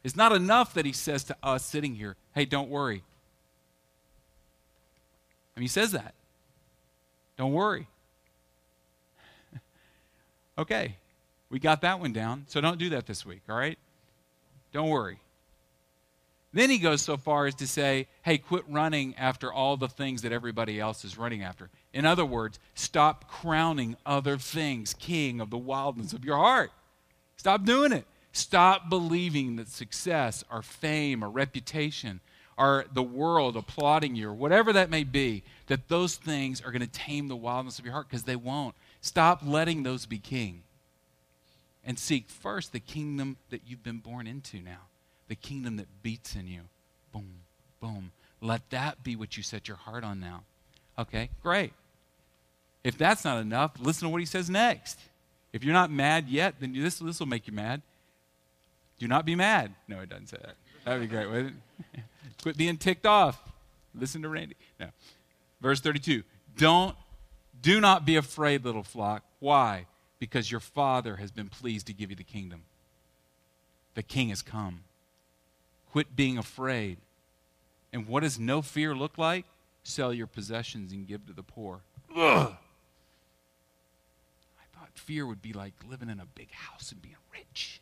It's 0.02 0.16
not 0.16 0.32
enough 0.32 0.72
that 0.72 0.86
he 0.86 0.92
says 0.92 1.22
to 1.24 1.36
us 1.42 1.62
sitting 1.66 1.96
here, 1.96 2.16
hey, 2.34 2.46
don't 2.46 2.70
worry. 2.70 3.02
I 5.54 5.60
mean, 5.60 5.64
he 5.64 5.68
says 5.68 5.92
that. 5.92 6.14
Don't 7.36 7.52
worry. 7.52 7.88
okay, 10.58 10.96
we 11.50 11.58
got 11.58 11.82
that 11.82 12.00
one 12.00 12.14
down, 12.14 12.46
so 12.48 12.62
don't 12.62 12.78
do 12.78 12.88
that 12.88 13.04
this 13.04 13.26
week, 13.26 13.42
all 13.50 13.56
right? 13.56 13.78
Don't 14.72 14.88
worry. 14.88 15.18
Then 16.54 16.70
he 16.70 16.78
goes 16.78 17.02
so 17.02 17.16
far 17.16 17.46
as 17.46 17.56
to 17.56 17.66
say, 17.66 18.06
hey, 18.22 18.38
quit 18.38 18.62
running 18.68 19.16
after 19.16 19.52
all 19.52 19.76
the 19.76 19.88
things 19.88 20.22
that 20.22 20.30
everybody 20.30 20.78
else 20.78 21.04
is 21.04 21.18
running 21.18 21.42
after. 21.42 21.68
In 21.92 22.06
other 22.06 22.24
words, 22.24 22.60
stop 22.76 23.28
crowning 23.28 23.96
other 24.06 24.38
things 24.38 24.94
king 24.94 25.40
of 25.40 25.50
the 25.50 25.58
wildness 25.58 26.12
of 26.12 26.24
your 26.24 26.36
heart. 26.36 26.70
Stop 27.36 27.64
doing 27.64 27.90
it. 27.90 28.06
Stop 28.30 28.88
believing 28.88 29.56
that 29.56 29.66
success 29.66 30.44
or 30.48 30.62
fame 30.62 31.24
or 31.24 31.28
reputation 31.28 32.20
or 32.56 32.84
the 32.92 33.02
world 33.02 33.56
applauding 33.56 34.14
you 34.14 34.28
or 34.28 34.34
whatever 34.34 34.72
that 34.72 34.90
may 34.90 35.02
be, 35.02 35.42
that 35.66 35.88
those 35.88 36.14
things 36.14 36.60
are 36.60 36.70
going 36.70 36.82
to 36.82 36.86
tame 36.86 37.26
the 37.26 37.34
wildness 37.34 37.80
of 37.80 37.84
your 37.84 37.94
heart 37.94 38.08
because 38.08 38.22
they 38.22 38.36
won't. 38.36 38.76
Stop 39.00 39.40
letting 39.44 39.82
those 39.82 40.06
be 40.06 40.18
king 40.18 40.62
and 41.84 41.98
seek 41.98 42.28
first 42.28 42.70
the 42.70 42.78
kingdom 42.78 43.38
that 43.50 43.62
you've 43.66 43.82
been 43.82 43.98
born 43.98 44.28
into 44.28 44.60
now 44.60 44.82
the 45.28 45.34
kingdom 45.34 45.76
that 45.76 45.86
beats 46.02 46.34
in 46.34 46.46
you. 46.46 46.62
Boom, 47.12 47.40
boom. 47.80 48.12
Let 48.40 48.68
that 48.70 49.02
be 49.02 49.16
what 49.16 49.36
you 49.36 49.42
set 49.42 49.68
your 49.68 49.76
heart 49.76 50.04
on 50.04 50.20
now. 50.20 50.42
Okay, 50.98 51.30
great. 51.42 51.72
If 52.82 52.98
that's 52.98 53.24
not 53.24 53.38
enough, 53.38 53.72
listen 53.80 54.06
to 54.06 54.12
what 54.12 54.20
he 54.20 54.26
says 54.26 54.50
next. 54.50 54.98
If 55.52 55.64
you're 55.64 55.72
not 55.72 55.90
mad 55.90 56.28
yet, 56.28 56.56
then 56.60 56.72
this, 56.74 56.98
this 56.98 57.18
will 57.18 57.26
make 57.26 57.46
you 57.46 57.52
mad. 57.52 57.80
Do 58.98 59.08
not 59.08 59.24
be 59.24 59.34
mad. 59.34 59.74
No, 59.88 60.00
it 60.00 60.08
doesn't 60.08 60.28
say 60.28 60.36
that. 60.40 60.56
That 60.84 60.92
would 60.94 61.00
be 61.00 61.06
great, 61.06 61.28
wouldn't 61.28 61.56
it? 61.94 62.02
Quit 62.42 62.56
being 62.56 62.76
ticked 62.76 63.06
off. 63.06 63.40
Listen 63.94 64.22
to 64.22 64.28
Randy. 64.28 64.56
No. 64.78 64.88
Verse 65.60 65.80
32. 65.80 66.22
Don't, 66.58 66.94
do 67.62 67.80
not 67.80 68.04
be 68.04 68.16
afraid, 68.16 68.64
little 68.64 68.82
flock. 68.82 69.24
Why? 69.40 69.86
Because 70.18 70.50
your 70.50 70.60
Father 70.60 71.16
has 71.16 71.30
been 71.30 71.48
pleased 71.48 71.86
to 71.86 71.92
give 71.92 72.10
you 72.10 72.16
the 72.16 72.24
kingdom. 72.24 72.64
The 73.94 74.02
King 74.02 74.28
has 74.28 74.42
come. 74.42 74.80
Quit 75.94 76.16
being 76.16 76.38
afraid. 76.38 76.98
And 77.92 78.08
what 78.08 78.24
does 78.24 78.36
no 78.36 78.62
fear 78.62 78.96
look 78.96 79.16
like? 79.16 79.44
Sell 79.84 80.12
your 80.12 80.26
possessions 80.26 80.90
and 80.90 81.06
give 81.06 81.24
to 81.26 81.32
the 81.32 81.44
poor. 81.44 81.82
Ugh. 82.16 82.52
I 84.58 84.76
thought 84.76 84.88
fear 84.96 85.24
would 85.24 85.40
be 85.40 85.52
like 85.52 85.72
living 85.88 86.10
in 86.10 86.18
a 86.18 86.26
big 86.34 86.50
house 86.50 86.90
and 86.90 87.00
being 87.00 87.14
rich. 87.32 87.80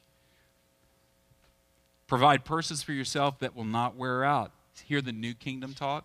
Provide 2.07 2.45
purses 2.45 2.83
for 2.83 2.93
yourself 2.93 3.39
that 3.39 3.57
will 3.57 3.65
not 3.65 3.97
wear 3.97 4.25
out. 4.25 4.53
Hear 4.85 5.01
the 5.01 5.13
new 5.13 5.33
kingdom 5.33 5.73
talk? 5.73 6.05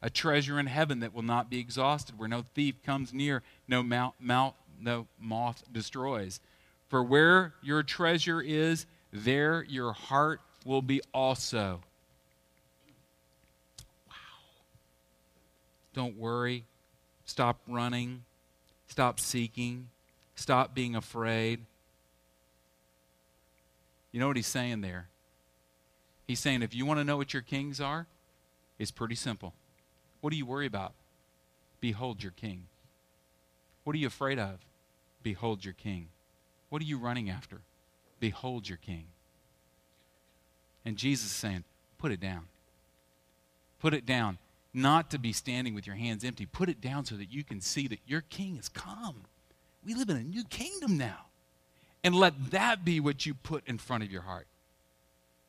A 0.00 0.08
treasure 0.08 0.58
in 0.58 0.68
heaven 0.68 1.00
that 1.00 1.12
will 1.12 1.20
not 1.20 1.50
be 1.50 1.58
exhausted, 1.58 2.18
where 2.18 2.30
no 2.30 2.46
thief 2.54 2.76
comes 2.82 3.12
near, 3.12 3.42
no, 3.68 3.82
mount, 3.82 4.14
mount, 4.18 4.54
no 4.80 5.06
moth 5.20 5.64
destroys. 5.70 6.40
For 6.88 7.02
where 7.02 7.52
your 7.62 7.82
treasure 7.82 8.40
is, 8.40 8.86
there 9.12 9.64
your 9.64 9.92
heart 9.92 10.40
will 10.64 10.82
be 10.82 11.00
also. 11.12 11.80
Wow. 14.08 14.14
Don't 15.94 16.16
worry. 16.16 16.64
Stop 17.24 17.58
running. 17.66 18.24
Stop 18.88 19.20
seeking. 19.20 19.88
Stop 20.34 20.74
being 20.74 20.96
afraid. 20.96 21.60
You 24.10 24.20
know 24.20 24.26
what 24.26 24.36
he's 24.36 24.46
saying 24.46 24.82
there? 24.82 25.08
He's 26.26 26.40
saying 26.40 26.62
if 26.62 26.74
you 26.74 26.86
want 26.86 27.00
to 27.00 27.04
know 27.04 27.16
what 27.16 27.32
your 27.32 27.42
kings 27.42 27.80
are, 27.80 28.06
it's 28.78 28.90
pretty 28.90 29.14
simple. 29.14 29.54
What 30.20 30.30
do 30.30 30.36
you 30.36 30.46
worry 30.46 30.66
about? 30.66 30.92
Behold 31.80 32.22
your 32.22 32.32
king. 32.32 32.64
What 33.84 33.96
are 33.96 33.98
you 33.98 34.06
afraid 34.06 34.38
of? 34.38 34.60
Behold 35.22 35.64
your 35.64 35.74
king. 35.74 36.08
What 36.68 36.80
are 36.82 36.84
you 36.84 36.98
running 36.98 37.28
after? 37.28 37.60
Behold 38.20 38.68
your 38.68 38.78
king. 38.78 39.06
And 40.84 40.96
Jesus 40.96 41.26
is 41.26 41.36
saying, 41.36 41.64
put 41.98 42.12
it 42.12 42.20
down. 42.20 42.42
Put 43.80 43.94
it 43.94 44.06
down. 44.06 44.38
Not 44.74 45.10
to 45.10 45.18
be 45.18 45.32
standing 45.32 45.74
with 45.74 45.86
your 45.86 45.96
hands 45.96 46.24
empty. 46.24 46.46
Put 46.46 46.68
it 46.68 46.80
down 46.80 47.04
so 47.04 47.16
that 47.16 47.32
you 47.32 47.44
can 47.44 47.60
see 47.60 47.88
that 47.88 48.00
your 48.06 48.22
king 48.22 48.56
has 48.56 48.68
come. 48.68 49.24
We 49.84 49.94
live 49.94 50.08
in 50.08 50.16
a 50.16 50.22
new 50.22 50.44
kingdom 50.44 50.96
now. 50.96 51.26
And 52.04 52.14
let 52.14 52.50
that 52.50 52.84
be 52.84 52.98
what 52.98 53.26
you 53.26 53.34
put 53.34 53.66
in 53.66 53.78
front 53.78 54.02
of 54.02 54.10
your 54.10 54.22
heart. 54.22 54.46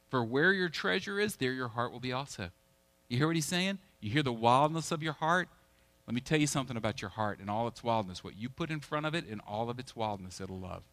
For 0.09 0.23
where 0.23 0.53
your 0.53 0.69
treasure 0.69 1.19
is, 1.19 1.37
there 1.37 1.53
your 1.53 1.69
heart 1.69 1.91
will 1.91 1.99
be 1.99 2.11
also. 2.11 2.49
You 3.07 3.17
hear 3.17 3.27
what 3.27 3.35
he's 3.35 3.45
saying? 3.45 3.79
You 4.01 4.11
hear 4.11 4.23
the 4.23 4.33
wildness 4.33 4.91
of 4.91 5.01
your 5.01 5.13
heart? 5.13 5.47
Let 6.05 6.13
me 6.13 6.21
tell 6.21 6.39
you 6.39 6.47
something 6.47 6.77
about 6.77 7.01
your 7.01 7.09
heart 7.09 7.39
and 7.39 7.49
all 7.49 7.67
its 7.67 7.83
wildness. 7.83 8.23
What 8.23 8.37
you 8.37 8.49
put 8.49 8.69
in 8.69 8.81
front 8.81 9.05
of 9.05 9.15
it 9.15 9.25
and 9.27 9.41
all 9.47 9.69
of 9.69 9.79
its 9.79 9.95
wildness, 9.95 10.41
it'll 10.41 10.59
love. 10.59 10.83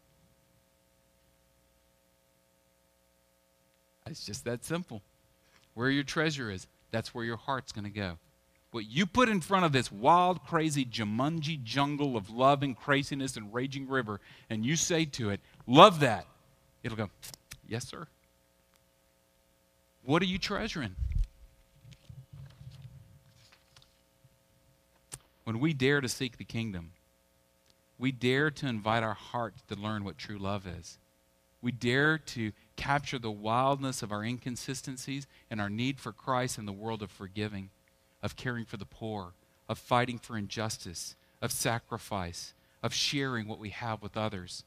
It's 4.07 4.25
just 4.25 4.45
that 4.45 4.65
simple. 4.65 5.01
Where 5.73 5.89
your 5.89 6.03
treasure 6.03 6.51
is, 6.51 6.67
that's 6.91 7.13
where 7.13 7.23
your 7.23 7.37
heart's 7.37 7.71
going 7.71 7.85
to 7.85 7.91
go. 7.91 8.17
What 8.71 8.89
you 8.89 9.05
put 9.05 9.29
in 9.29 9.41
front 9.41 9.65
of 9.65 9.73
this 9.73 9.91
wild, 9.91 10.45
crazy 10.45 10.85
Jumanji 10.85 11.61
jungle 11.61 12.15
of 12.15 12.29
love 12.29 12.63
and 12.63 12.75
craziness 12.75 13.35
and 13.35 13.53
raging 13.53 13.87
river, 13.87 14.21
and 14.49 14.65
you 14.65 14.75
say 14.75 15.05
to 15.05 15.29
it, 15.29 15.41
Love 15.67 15.99
that, 15.99 16.25
it'll 16.83 16.97
go, 16.97 17.09
Yes, 17.67 17.87
sir. 17.87 18.07
What 20.03 20.21
are 20.21 20.25
you 20.25 20.37
treasuring? 20.37 20.95
When 25.43 25.59
we 25.59 25.73
dare 25.73 26.01
to 26.01 26.09
seek 26.09 26.37
the 26.37 26.43
kingdom, 26.43 26.91
we 27.99 28.11
dare 28.11 28.51
to 28.51 28.67
invite 28.67 29.03
our 29.03 29.13
hearts 29.13 29.61
to 29.67 29.75
learn 29.75 30.03
what 30.03 30.17
true 30.17 30.37
love 30.37 30.65
is. 30.65 30.97
We 31.61 31.71
dare 31.71 32.17
to 32.17 32.51
capture 32.81 33.19
the 33.19 33.29
wildness 33.29 34.01
of 34.01 34.11
our 34.11 34.23
inconsistencies 34.23 35.27
and 35.51 35.61
our 35.61 35.69
need 35.69 35.99
for 35.99 36.11
Christ 36.11 36.57
in 36.57 36.65
the 36.65 36.71
world 36.71 37.03
of 37.03 37.11
forgiving, 37.11 37.69
of 38.23 38.35
caring 38.35 38.65
for 38.65 38.77
the 38.77 38.85
poor, 38.85 39.33
of 39.69 39.77
fighting 39.77 40.17
for 40.17 40.35
injustice, 40.35 41.15
of 41.43 41.51
sacrifice, 41.51 42.55
of 42.81 42.91
sharing 42.91 43.47
what 43.47 43.59
we 43.59 43.69
have 43.69 44.01
with 44.01 44.17
others. 44.17 44.63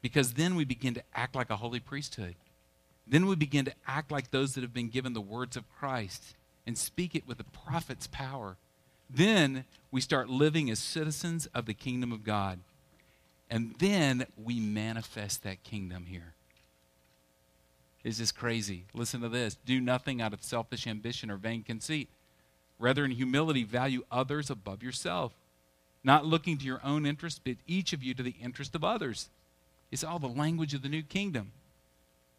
Because 0.00 0.34
then 0.34 0.54
we 0.54 0.64
begin 0.64 0.94
to 0.94 1.02
act 1.12 1.34
like 1.34 1.50
a 1.50 1.56
holy 1.56 1.80
priesthood. 1.80 2.36
Then 3.04 3.26
we 3.26 3.34
begin 3.34 3.64
to 3.64 3.74
act 3.84 4.12
like 4.12 4.30
those 4.30 4.54
that 4.54 4.62
have 4.62 4.72
been 4.72 4.90
given 4.90 5.12
the 5.12 5.20
words 5.20 5.56
of 5.56 5.68
Christ 5.76 6.36
and 6.68 6.78
speak 6.78 7.16
it 7.16 7.26
with 7.26 7.38
the 7.38 7.44
prophet's 7.44 8.06
power. 8.06 8.56
Then 9.12 9.64
we 9.90 10.00
start 10.00 10.30
living 10.30 10.70
as 10.70 10.78
citizens 10.78 11.46
of 11.46 11.66
the 11.66 11.74
kingdom 11.74 12.12
of 12.12 12.22
God. 12.22 12.60
And 13.50 13.74
then 13.80 14.26
we 14.36 14.60
manifest 14.60 15.42
that 15.42 15.64
kingdom 15.64 16.06
here. 16.06 16.34
Is 18.02 18.18
this 18.18 18.32
crazy? 18.32 18.84
Listen 18.94 19.20
to 19.20 19.28
this. 19.28 19.56
Do 19.66 19.80
nothing 19.80 20.22
out 20.22 20.32
of 20.32 20.42
selfish 20.42 20.86
ambition 20.86 21.30
or 21.30 21.36
vain 21.36 21.62
conceit. 21.62 22.08
Rather, 22.78 23.04
in 23.04 23.10
humility, 23.10 23.62
value 23.62 24.04
others 24.10 24.48
above 24.48 24.82
yourself, 24.82 25.34
not 26.02 26.24
looking 26.24 26.56
to 26.56 26.64
your 26.64 26.80
own 26.82 27.04
interest, 27.04 27.42
but 27.44 27.56
each 27.66 27.92
of 27.92 28.02
you 28.02 28.14
to 28.14 28.22
the 28.22 28.36
interest 28.42 28.74
of 28.74 28.82
others. 28.82 29.28
It's 29.90 30.04
all 30.04 30.18
the 30.18 30.28
language 30.28 30.72
of 30.72 30.80
the 30.80 30.88
new 30.88 31.02
kingdom. 31.02 31.52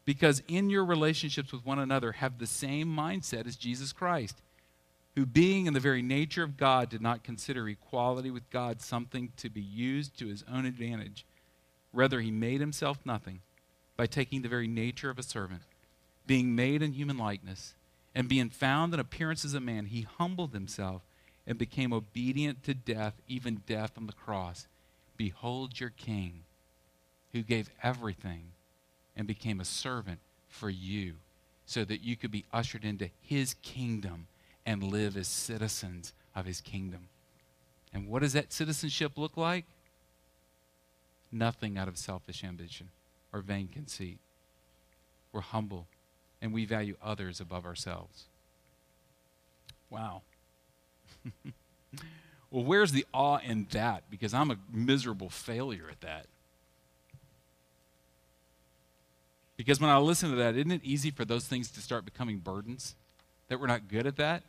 Because 0.03 0.41
in 0.47 0.71
your 0.71 0.83
relationships 0.83 1.51
with 1.51 1.63
one 1.63 1.77
another, 1.77 2.13
have 2.13 2.39
the 2.39 2.47
same 2.47 2.87
mindset 2.87 3.45
as 3.45 3.55
Jesus 3.55 3.93
Christ, 3.93 4.41
who, 5.15 5.27
being 5.27 5.67
in 5.67 5.75
the 5.75 5.79
very 5.79 6.01
nature 6.01 6.41
of 6.41 6.57
God, 6.57 6.89
did 6.89 7.01
not 7.01 7.23
consider 7.23 7.69
equality 7.69 8.31
with 8.31 8.49
God 8.49 8.81
something 8.81 9.31
to 9.37 9.47
be 9.47 9.61
used 9.61 10.17
to 10.17 10.27
his 10.27 10.43
own 10.51 10.65
advantage. 10.65 11.23
Rather, 11.93 12.19
he 12.19 12.31
made 12.31 12.61
himself 12.61 12.97
nothing 13.05 13.41
by 13.97 14.05
taking 14.05 14.41
the 14.41 14.49
very 14.49 14.67
nature 14.67 15.09
of 15.09 15.19
a 15.19 15.23
servant, 15.23 15.61
being 16.25 16.55
made 16.55 16.81
in 16.81 16.93
human 16.93 17.17
likeness, 17.17 17.73
and 18.13 18.27
being 18.27 18.49
found 18.49 18.93
in 18.93 18.99
appearance 18.99 19.45
as 19.45 19.53
a 19.53 19.59
man, 19.59 19.85
he 19.85 20.01
humbled 20.01 20.53
himself 20.53 21.01
and 21.47 21.57
became 21.57 21.93
obedient 21.93 22.63
to 22.63 22.73
death, 22.73 23.15
even 23.27 23.61
death 23.65 23.91
on 23.97 24.07
the 24.07 24.13
cross. 24.13 24.67
Behold 25.17 25.79
your 25.79 25.91
king, 25.91 26.43
who 27.31 27.41
gave 27.41 27.69
everything 27.83 28.51
and 29.15 29.27
became 29.27 29.59
a 29.59 29.65
servant 29.65 30.19
for 30.49 30.69
you, 30.69 31.15
so 31.65 31.85
that 31.85 32.01
you 32.01 32.15
could 32.15 32.31
be 32.31 32.45
ushered 32.51 32.83
into 32.83 33.09
his 33.21 33.55
kingdom 33.61 34.27
and 34.65 34.83
live 34.83 35.15
as 35.15 35.27
citizens 35.27 36.13
of 36.35 36.45
his 36.45 36.61
kingdom. 36.61 37.07
And 37.93 38.07
what 38.07 38.21
does 38.21 38.33
that 38.33 38.53
citizenship 38.53 39.17
look 39.17 39.37
like? 39.37 39.65
Nothing 41.31 41.77
out 41.77 41.87
of 41.87 41.97
selfish 41.97 42.43
ambition 42.43 42.89
or 43.33 43.41
vain 43.41 43.67
conceit. 43.67 44.19
We're 45.31 45.41
humble 45.41 45.87
and 46.41 46.53
we 46.53 46.65
value 46.65 46.95
others 47.01 47.39
above 47.39 47.65
ourselves. 47.65 48.25
Wow. 49.89 50.21
well, 52.51 52.63
where's 52.63 52.91
the 52.91 53.05
awe 53.13 53.37
in 53.37 53.67
that? 53.71 54.03
Because 54.09 54.33
I'm 54.33 54.51
a 54.51 54.57
miserable 54.71 55.29
failure 55.29 55.87
at 55.89 56.01
that. 56.01 56.25
Because 59.57 59.79
when 59.79 59.91
I 59.91 59.97
listen 59.99 60.31
to 60.31 60.35
that, 60.37 60.55
isn't 60.55 60.71
it 60.71 60.81
easy 60.83 61.11
for 61.11 61.23
those 61.23 61.45
things 61.45 61.69
to 61.71 61.81
start 61.81 62.03
becoming 62.03 62.39
burdens? 62.39 62.95
That 63.47 63.59
we're 63.59 63.67
not 63.67 63.87
good 63.87 64.07
at 64.07 64.15
that? 64.15 64.41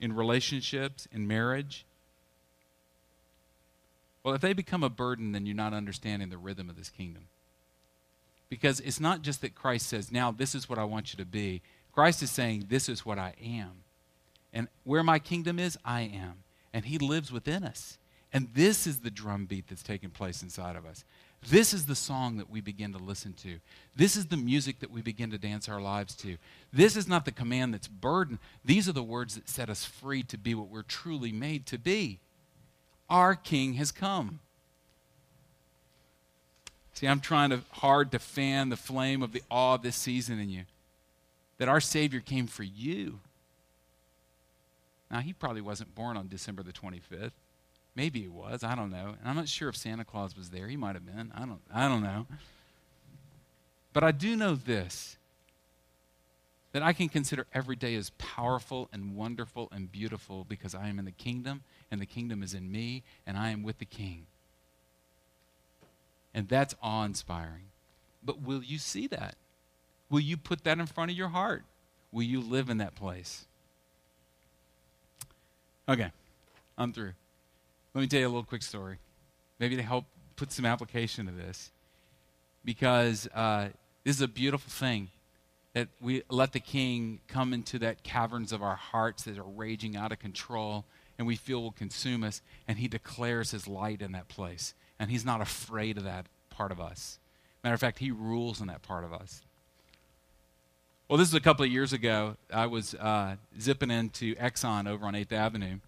In 0.00 0.12
relationships, 0.12 1.08
in 1.10 1.26
marriage, 1.26 1.86
well, 4.28 4.34
if 4.34 4.42
they 4.42 4.52
become 4.52 4.84
a 4.84 4.90
burden, 4.90 5.32
then 5.32 5.46
you're 5.46 5.56
not 5.56 5.72
understanding 5.72 6.28
the 6.28 6.36
rhythm 6.36 6.68
of 6.68 6.76
this 6.76 6.90
kingdom. 6.90 7.28
Because 8.50 8.78
it's 8.80 9.00
not 9.00 9.22
just 9.22 9.40
that 9.40 9.54
Christ 9.54 9.86
says, 9.86 10.12
now 10.12 10.30
this 10.30 10.54
is 10.54 10.68
what 10.68 10.78
I 10.78 10.84
want 10.84 11.14
you 11.14 11.16
to 11.16 11.24
be. 11.24 11.62
Christ 11.94 12.22
is 12.22 12.30
saying, 12.30 12.66
this 12.68 12.90
is 12.90 13.06
what 13.06 13.18
I 13.18 13.32
am. 13.42 13.70
And 14.52 14.68
where 14.84 15.02
my 15.02 15.18
kingdom 15.18 15.58
is, 15.58 15.78
I 15.82 16.02
am. 16.02 16.44
And 16.74 16.84
he 16.84 16.98
lives 16.98 17.32
within 17.32 17.64
us. 17.64 17.96
And 18.30 18.50
this 18.52 18.86
is 18.86 19.00
the 19.00 19.10
drumbeat 19.10 19.68
that's 19.68 19.82
taking 19.82 20.10
place 20.10 20.42
inside 20.42 20.76
of 20.76 20.84
us. 20.84 21.06
This 21.48 21.72
is 21.72 21.86
the 21.86 21.94
song 21.94 22.36
that 22.36 22.50
we 22.50 22.60
begin 22.60 22.92
to 22.92 22.98
listen 22.98 23.32
to. 23.44 23.60
This 23.96 24.14
is 24.14 24.26
the 24.26 24.36
music 24.36 24.80
that 24.80 24.90
we 24.90 25.00
begin 25.00 25.30
to 25.30 25.38
dance 25.38 25.70
our 25.70 25.80
lives 25.80 26.14
to. 26.16 26.36
This 26.70 26.96
is 26.96 27.08
not 27.08 27.24
the 27.24 27.32
command 27.32 27.72
that's 27.72 27.88
burden. 27.88 28.40
These 28.62 28.90
are 28.90 28.92
the 28.92 29.02
words 29.02 29.36
that 29.36 29.48
set 29.48 29.70
us 29.70 29.86
free 29.86 30.22
to 30.24 30.36
be 30.36 30.54
what 30.54 30.68
we're 30.68 30.82
truly 30.82 31.32
made 31.32 31.64
to 31.64 31.78
be 31.78 32.20
our 33.08 33.34
King 33.34 33.74
has 33.74 33.92
come. 33.92 34.40
See, 36.94 37.06
I'm 37.06 37.20
trying 37.20 37.50
to, 37.50 37.60
hard 37.70 38.10
to 38.12 38.18
fan 38.18 38.70
the 38.70 38.76
flame 38.76 39.22
of 39.22 39.32
the 39.32 39.42
awe 39.50 39.74
of 39.74 39.82
this 39.82 39.94
season 39.94 40.40
in 40.40 40.50
you. 40.50 40.64
That 41.58 41.68
our 41.68 41.80
Savior 41.80 42.20
came 42.20 42.46
for 42.46 42.64
you. 42.64 43.20
Now, 45.10 45.20
he 45.20 45.32
probably 45.32 45.60
wasn't 45.60 45.94
born 45.94 46.16
on 46.16 46.28
December 46.28 46.62
the 46.62 46.72
25th. 46.72 47.32
Maybe 47.94 48.22
he 48.22 48.28
was. 48.28 48.64
I 48.64 48.74
don't 48.74 48.90
know. 48.90 49.14
And 49.20 49.28
I'm 49.28 49.36
not 49.36 49.48
sure 49.48 49.68
if 49.68 49.76
Santa 49.76 50.04
Claus 50.04 50.36
was 50.36 50.50
there. 50.50 50.68
He 50.68 50.76
might 50.76 50.94
have 50.94 51.06
been. 51.06 51.32
I 51.34 51.40
don't, 51.40 51.60
I 51.72 51.88
don't 51.88 52.02
know. 52.02 52.26
But 53.92 54.04
I 54.04 54.12
do 54.12 54.36
know 54.36 54.54
this 54.54 55.17
that 56.72 56.82
I 56.82 56.92
can 56.92 57.08
consider 57.08 57.46
every 57.54 57.76
day 57.76 57.94
as 57.94 58.10
powerful 58.18 58.88
and 58.92 59.16
wonderful 59.16 59.68
and 59.72 59.90
beautiful 59.90 60.44
because 60.48 60.74
I 60.74 60.88
am 60.88 60.98
in 60.98 61.04
the 61.04 61.10
kingdom 61.10 61.62
and 61.90 62.00
the 62.00 62.06
kingdom 62.06 62.42
is 62.42 62.54
in 62.54 62.70
me 62.70 63.02
and 63.26 63.36
I 63.36 63.50
am 63.50 63.62
with 63.62 63.78
the 63.78 63.84
king. 63.84 64.26
And 66.34 66.48
that's 66.48 66.74
awe 66.82 67.04
inspiring. 67.04 67.70
But 68.22 68.42
will 68.42 68.62
you 68.62 68.78
see 68.78 69.06
that? 69.08 69.36
Will 70.10 70.20
you 70.20 70.36
put 70.36 70.64
that 70.64 70.78
in 70.78 70.86
front 70.86 71.10
of 71.10 71.16
your 71.16 71.28
heart? 71.28 71.64
Will 72.12 72.22
you 72.22 72.40
live 72.40 72.68
in 72.68 72.78
that 72.78 72.94
place? 72.94 73.46
Okay, 75.88 76.10
I'm 76.76 76.92
through. 76.92 77.12
Let 77.94 78.02
me 78.02 78.06
tell 78.06 78.20
you 78.20 78.26
a 78.26 78.28
little 78.28 78.44
quick 78.44 78.62
story. 78.62 78.98
Maybe 79.58 79.76
to 79.76 79.82
help 79.82 80.04
put 80.36 80.52
some 80.52 80.66
application 80.66 81.26
to 81.26 81.32
this. 81.32 81.70
Because 82.64 83.26
uh, 83.34 83.68
this 84.04 84.16
is 84.16 84.22
a 84.22 84.28
beautiful 84.28 84.70
thing 84.70 85.08
that 85.78 85.88
we 86.00 86.24
let 86.28 86.52
the 86.52 86.58
king 86.58 87.20
come 87.28 87.52
into 87.52 87.78
that 87.78 88.02
caverns 88.02 88.52
of 88.52 88.64
our 88.64 88.74
hearts 88.74 89.22
that 89.22 89.38
are 89.38 89.44
raging 89.44 89.96
out 89.96 90.10
of 90.10 90.18
control 90.18 90.84
and 91.16 91.26
we 91.26 91.36
feel 91.36 91.62
will 91.62 91.70
consume 91.70 92.24
us 92.24 92.42
and 92.66 92.78
he 92.78 92.88
declares 92.88 93.52
his 93.52 93.68
light 93.68 94.02
in 94.02 94.10
that 94.10 94.26
place. 94.26 94.74
And 94.98 95.08
he's 95.08 95.24
not 95.24 95.40
afraid 95.40 95.96
of 95.96 96.02
that 96.02 96.26
part 96.50 96.72
of 96.72 96.80
us. 96.80 97.20
Matter 97.62 97.74
of 97.74 97.80
fact 97.80 98.00
he 98.00 98.10
rules 98.10 98.60
in 98.60 98.66
that 98.66 98.82
part 98.82 99.04
of 99.04 99.12
us. 99.12 99.42
Well 101.08 101.16
this 101.16 101.28
is 101.28 101.34
a 101.34 101.40
couple 101.40 101.64
of 101.64 101.70
years 101.70 101.92
ago. 101.92 102.34
I 102.52 102.66
was 102.66 102.94
uh, 102.94 103.36
zipping 103.60 103.92
into 103.92 104.34
exxon 104.34 104.88
over 104.88 105.06
on 105.06 105.14
8th 105.14 105.30
avenue 105.30 105.78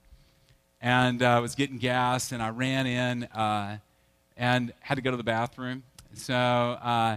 and 0.80 1.20
uh, 1.20 1.30
i 1.30 1.40
was 1.40 1.54
getting 1.56 1.76
gas 1.76 2.32
and 2.32 2.42
i 2.42 2.48
ran 2.48 2.86
in 2.86 3.24
uh, 3.24 3.78
and 4.36 4.72
had 4.78 4.94
to 4.94 5.02
go 5.02 5.10
to 5.10 5.16
the 5.16 5.24
bathroom. 5.24 5.82
So 6.14 6.34
uh, 6.34 7.16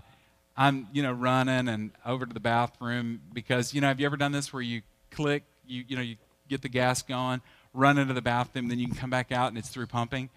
I'm, 0.55 0.87
you 0.93 1.01
know, 1.01 1.11
running 1.11 1.67
and 1.67 1.91
over 2.05 2.25
to 2.25 2.33
the 2.33 2.39
bathroom 2.39 3.21
because, 3.33 3.73
you 3.73 3.81
know, 3.81 3.87
have 3.87 3.99
you 3.99 4.05
ever 4.05 4.17
done 4.17 4.31
this 4.31 4.53
where 4.53 4.61
you 4.61 4.81
click, 5.11 5.43
you, 5.65 5.83
you 5.87 5.95
know, 5.95 6.01
you 6.01 6.17
get 6.47 6.61
the 6.61 6.69
gas 6.69 7.01
going, 7.01 7.41
run 7.73 7.97
into 7.97 8.13
the 8.13 8.21
bathroom, 8.21 8.67
then 8.67 8.77
you 8.77 8.87
can 8.87 8.95
come 8.95 9.09
back 9.09 9.31
out 9.31 9.49
and 9.49 9.57
it's 9.57 9.69
through 9.69 9.87
pumping? 9.87 10.29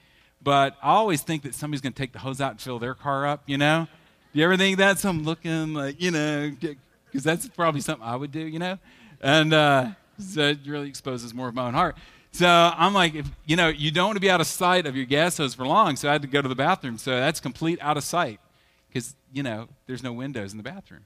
But 0.43 0.77
I 0.83 0.91
always 0.91 1.23
think 1.23 1.43
that 1.43 1.55
somebody's 1.55 1.81
going 1.81 1.93
to 1.93 1.99
take 1.99 2.13
the 2.13 2.19
hose 2.19 2.41
out 2.41 2.53
and 2.53 2.61
fill 2.61 2.79
their 2.79 2.95
car 2.95 3.27
up, 3.27 3.43
you 3.47 3.59
know? 3.59 3.89
Do 4.33 4.39
you 4.39 4.45
ever 4.45 4.57
think 4.57 4.79
that? 4.79 4.99
So 4.99 5.09
I'm 5.09 5.25
looking 5.25 5.75
like, 5.75 6.01
you 6.01 6.11
know, 6.11 6.53
because 6.61 7.25
that's 7.25 7.49
probably 7.49 7.81
something 7.81 8.07
I 8.07 8.17
would 8.17 8.33
do, 8.33 8.41
you 8.41 8.59
know? 8.59 8.79
And 9.21 9.53
uh, 9.53 9.89
so 10.19 10.49
it 10.49 10.59
really 10.67 10.89
exposes 10.89 11.35
more 11.35 11.49
of 11.49 11.55
my 11.55 11.67
own 11.67 11.75
heart. 11.75 11.97
So 12.33 12.47
I'm 12.47 12.93
like, 12.93 13.15
if, 13.15 13.27
you 13.47 13.57
know, 13.57 13.69
you 13.69 13.91
don't 13.91 14.09
want 14.09 14.17
to 14.17 14.21
be 14.21 14.31
out 14.31 14.41
of 14.41 14.47
sight 14.47 14.87
of 14.87 14.95
your 14.95 15.07
gas 15.07 15.39
hose 15.39 15.55
for 15.55 15.67
long, 15.67 15.97
so 15.97 16.09
I 16.09 16.13
had 16.13 16.23
to 16.23 16.29
go 16.29 16.43
to 16.43 16.49
the 16.49 16.55
bathroom. 16.55 16.99
So 16.99 17.13
that's 17.13 17.41
complete 17.41 17.79
out 17.81 17.97
of 17.97 18.05
sight 18.05 18.41
you 19.37 19.43
know, 19.43 19.69
there's 19.87 20.03
no 20.03 20.15
windows 20.15 20.53
in 20.53 20.57
the 20.57 20.63
bathroom. 20.63 21.05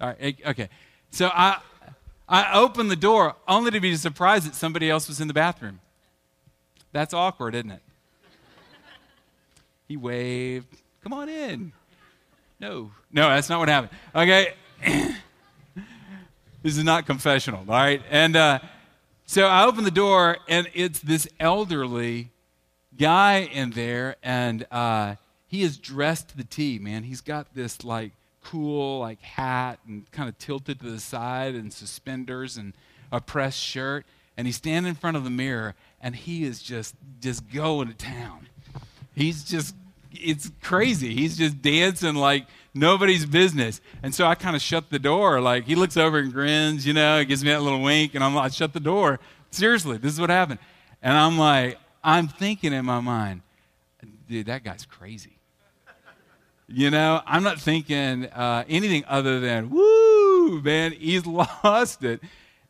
All 0.00 0.08
right, 0.08 0.36
okay. 0.46 0.68
So 1.12 1.30
I, 1.32 1.60
I 2.28 2.58
opened 2.58 2.90
the 2.90 2.96
door 2.96 3.36
only 3.46 3.70
to 3.70 3.78
be 3.78 3.94
surprised 3.94 4.46
that 4.46 4.56
somebody 4.56 4.90
else 4.90 5.06
was 5.06 5.20
in 5.20 5.28
the 5.28 5.34
bathroom. 5.34 5.78
That's 6.90 7.14
awkward, 7.14 7.54
isn't 7.54 7.70
it? 7.70 7.82
He 9.86 9.96
waved, 9.96 10.66
come 11.04 11.12
on 11.12 11.28
in. 11.28 11.72
No, 12.58 12.90
no, 13.12 13.28
that's 13.28 13.48
not 13.48 13.60
what 13.60 13.68
happened. 13.68 13.92
Okay. 14.12 14.54
this 16.64 16.76
is 16.76 16.82
not 16.82 17.06
confessional, 17.06 17.60
all 17.60 17.76
right? 17.76 18.02
And, 18.10 18.34
uh, 18.34 18.58
so 19.24 19.46
I 19.46 19.66
open 19.66 19.84
the 19.84 19.92
door, 19.92 20.38
and 20.48 20.68
it's 20.74 20.98
this 20.98 21.28
elderly 21.38 22.30
guy 22.98 23.48
in 23.52 23.70
there, 23.70 24.16
and 24.22 24.66
uh, 24.72 25.14
he 25.56 25.62
is 25.62 25.78
dressed 25.78 26.28
to 26.28 26.36
the 26.36 26.44
T, 26.44 26.78
man. 26.78 27.02
He's 27.02 27.22
got 27.22 27.54
this 27.54 27.82
like 27.82 28.12
cool 28.44 29.00
like 29.00 29.22
hat 29.22 29.78
and 29.86 30.10
kind 30.12 30.28
of 30.28 30.36
tilted 30.36 30.80
to 30.80 30.90
the 30.90 31.00
side 31.00 31.54
and 31.54 31.72
suspenders 31.72 32.58
and 32.58 32.74
a 33.10 33.22
pressed 33.22 33.58
shirt. 33.58 34.04
And 34.36 34.46
he's 34.46 34.56
standing 34.56 34.90
in 34.90 34.96
front 34.96 35.16
of 35.16 35.24
the 35.24 35.30
mirror, 35.30 35.74
and 35.98 36.14
he 36.14 36.44
is 36.44 36.62
just 36.62 36.94
just 37.20 37.50
going 37.50 37.88
to 37.88 37.94
town. 37.94 38.48
He's 39.14 39.44
just 39.44 39.74
it's 40.12 40.50
crazy. 40.60 41.14
He's 41.14 41.38
just 41.38 41.62
dancing 41.62 42.16
like 42.16 42.46
nobody's 42.74 43.24
business. 43.24 43.80
And 44.02 44.14
so 44.14 44.26
I 44.26 44.34
kind 44.34 44.56
of 44.56 44.60
shut 44.60 44.90
the 44.90 44.98
door. 44.98 45.40
Like 45.40 45.64
he 45.64 45.74
looks 45.74 45.96
over 45.96 46.18
and 46.18 46.30
grins, 46.30 46.86
you 46.86 46.92
know, 46.92 47.24
gives 47.24 47.42
me 47.42 47.50
that 47.50 47.62
little 47.62 47.80
wink, 47.80 48.14
and 48.14 48.22
I'm 48.22 48.34
like, 48.34 48.52
shut 48.52 48.74
the 48.74 48.80
door. 48.80 49.20
Seriously, 49.50 49.96
this 49.96 50.12
is 50.12 50.20
what 50.20 50.28
happened. 50.28 50.58
And 51.00 51.16
I'm 51.16 51.38
like, 51.38 51.78
I'm 52.04 52.28
thinking 52.28 52.74
in 52.74 52.84
my 52.84 53.00
mind, 53.00 53.40
dude, 54.28 54.46
that 54.46 54.62
guy's 54.62 54.84
crazy. 54.84 55.35
You 56.68 56.90
know, 56.90 57.22
I'm 57.26 57.44
not 57.44 57.60
thinking 57.60 58.26
uh, 58.26 58.64
anything 58.68 59.04
other 59.06 59.38
than, 59.38 59.70
woo, 59.70 60.60
man, 60.62 60.92
he's 60.92 61.24
lost 61.64 62.02
it. 62.02 62.20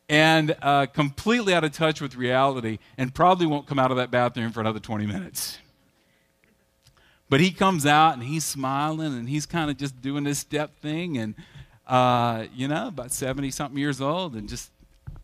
And 0.08 0.54
uh, 0.62 0.86
completely 0.86 1.52
out 1.52 1.64
of 1.64 1.72
touch 1.72 2.00
with 2.00 2.14
reality, 2.14 2.78
and 2.96 3.12
probably 3.12 3.46
won't 3.46 3.66
come 3.66 3.78
out 3.78 3.90
of 3.90 3.96
that 3.96 4.10
bathroom 4.10 4.52
for 4.52 4.60
another 4.60 4.78
20 4.78 5.04
minutes. 5.04 5.58
But 7.28 7.40
he 7.40 7.50
comes 7.50 7.86
out 7.86 8.14
and 8.14 8.22
he's 8.22 8.44
smiling 8.44 9.18
and 9.18 9.28
he's 9.28 9.46
kind 9.46 9.68
of 9.68 9.76
just 9.76 10.00
doing 10.00 10.22
this 10.22 10.38
step 10.38 10.78
thing 10.78 11.18
and, 11.18 11.34
uh, 11.88 12.44
you 12.54 12.68
know, 12.68 12.86
about 12.86 13.10
70 13.10 13.50
something 13.50 13.78
years 13.78 14.00
old 14.00 14.36
and 14.36 14.48
just 14.48 14.70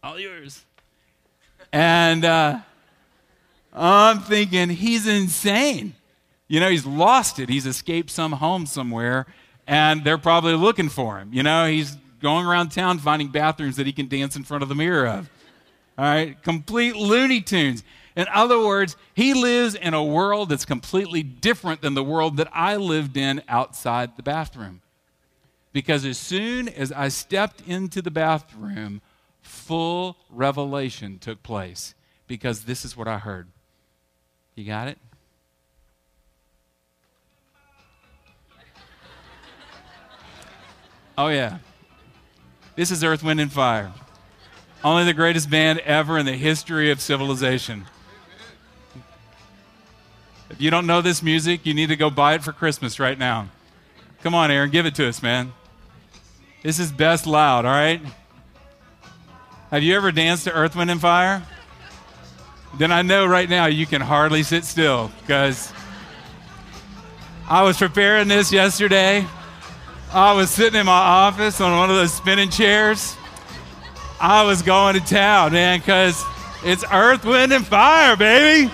all 0.03 0.19
yours. 0.19 0.65
And 1.73 2.25
uh, 2.25 2.59
I'm 3.73 4.19
thinking, 4.19 4.69
he's 4.69 5.07
insane. 5.07 5.95
You 6.53 6.61
know, 6.61 6.69
he's 6.69 6.85
lost 6.85 7.39
it. 7.39 7.49
He's 7.49 7.65
escaped 7.65 8.11
some 8.11 8.33
home 8.33 8.67
somewhere 8.67 9.25
and 9.67 10.05
they're 10.05 10.19
probably 10.19 10.53
looking 10.53 10.91
for 10.91 11.19
him. 11.19 11.33
You 11.33 11.43
know, 11.43 11.67
he's 11.67 11.97
going 12.21 12.45
around 12.45 12.69
town 12.73 12.99
finding 12.99 13.29
bathrooms 13.29 13.77
that 13.77 13.87
he 13.87 13.93
can 13.95 14.07
dance 14.07 14.37
in 14.37 14.45
front 14.45 14.63
of 14.63 14.69
the 14.69 14.75
mirror 14.75 15.07
of. 15.07 15.31
All 15.97 16.05
right, 16.05 16.37
complete 16.43 16.95
Looney 16.95 17.41
Tunes. 17.41 17.83
In 18.17 18.27
other 18.31 18.59
words, 18.59 18.99
he 19.15 19.33
lives 19.33 19.75
in 19.75 19.95
a 19.95 20.05
world 20.05 20.51
that's 20.51 20.67
completely 20.67 21.23
different 21.23 21.81
than 21.81 21.95
the 21.95 22.05
world 22.05 22.37
that 22.37 22.49
I 22.53 22.77
lived 22.77 23.17
in 23.17 23.41
outside 23.49 24.19
the 24.19 24.23
bathroom. 24.23 24.83
Because 25.73 26.05
as 26.05 26.19
soon 26.19 26.69
as 26.69 26.93
I 26.93 27.09
stepped 27.09 27.63
into 27.67 28.03
the 28.03 28.11
bathroom, 28.11 29.01
full 29.41 30.19
revelation 30.29 31.19
took 31.19 31.43
place. 31.43 31.95
Because 32.27 32.67
this 32.67 32.85
is 32.85 32.95
what 32.95 33.09
I 33.09 33.17
heard. 33.17 33.49
You 34.55 34.67
got 34.67 34.89
it? 34.89 34.99
Oh, 41.23 41.29
yeah. 41.29 41.59
This 42.75 42.91
is 42.91 43.05
Earth, 43.05 43.23
Wind, 43.23 43.39
and 43.39 43.53
Fire. 43.53 43.93
Only 44.83 45.05
the 45.05 45.15
greatest 45.15 45.49
band 45.49 45.79
ever 45.79 46.19
in 46.19 46.27
the 46.27 46.33
history 46.33 46.91
of 46.91 47.01
civilization. 47.01 47.85
If 50.51 50.61
you 50.61 50.69
don't 50.69 50.85
know 50.85 51.01
this 51.01 51.23
music, 51.23 51.65
you 51.65 51.75
need 51.75 51.91
to 51.91 51.97
go 51.97 52.11
buy 52.11 52.35
it 52.35 52.43
for 52.43 52.51
Christmas 52.51 52.99
right 52.99 53.17
now. 53.17 53.51
Come 54.25 54.35
on, 54.35 54.51
Aaron, 54.51 54.71
give 54.71 54.85
it 54.85 54.97
to 54.97 55.09
us, 55.09 55.23
man. 55.23 55.53
This 56.65 56.81
is 56.81 56.91
best 56.91 57.25
loud, 57.25 57.67
all 57.67 57.71
right? 57.71 58.03
Have 59.71 59.85
you 59.85 59.95
ever 59.95 60.11
danced 60.11 60.43
to 60.47 60.53
Earth, 60.53 60.75
Wind, 60.75 60.91
and 60.91 61.01
Fire? 61.01 61.45
Then 62.79 62.91
I 62.91 63.03
know 63.03 63.27
right 63.27 63.49
now 63.49 63.67
you 63.67 63.87
can 63.87 64.01
hardly 64.01 64.43
sit 64.43 64.65
still 64.65 65.13
because 65.21 65.73
I 67.49 67.63
was 67.63 67.79
preparing 67.79 68.27
this 68.27 68.53
yesterday. 68.53 69.25
I 70.15 70.35
was 70.35 70.51
sitting 70.51 70.79
in 70.79 70.87
my 70.87 70.93
office 70.93 71.59
on 71.61 71.77
one 71.77 71.89
of 71.89 71.97
those 71.97 72.13
spinning 72.13 72.51
chairs. 72.51 73.17
I 74.21 74.45
was 74.45 74.61
going 74.61 74.95
to 74.95 75.01
town, 75.01 75.53
man, 75.53 75.81
because 75.81 76.23
it's 76.63 76.85
Earth, 76.93 77.25
Wind, 77.25 77.53
and 77.53 77.67
Fire, 77.67 78.15
baby. 78.15 78.71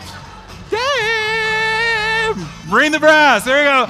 Damn! 0.68 2.44
Bring 2.68 2.90
the 2.90 2.98
brass. 2.98 3.44
There 3.44 3.56
we 3.56 3.64
go. 3.64 3.86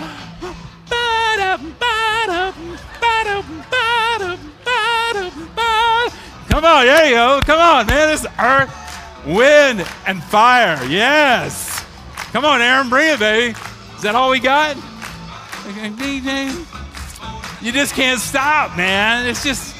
Come 6.49 6.65
on, 6.65 6.87
there 6.87 7.07
you 7.07 7.15
go. 7.15 7.41
Come 7.45 7.61
on, 7.61 7.87
man. 7.87 8.09
This 8.09 8.23
is 8.23 8.27
earth, 8.41 9.25
wind, 9.25 9.87
and 10.07 10.23
fire. 10.25 10.85
Yes. 10.87 11.85
Come 12.33 12.45
on, 12.45 12.61
Aaron. 12.61 12.89
Bring 12.89 13.15
it, 13.15 13.21
baby. 13.21 13.57
Is 13.97 14.03
that 14.03 14.17
all 14.17 14.31
we 14.31 14.41
got? 14.41 14.77
You 17.61 17.73
just 17.73 17.95
can't 17.95 18.21
stop, 18.21 18.77
man. 18.77 19.27
It's 19.27 19.43
just, 19.43 19.75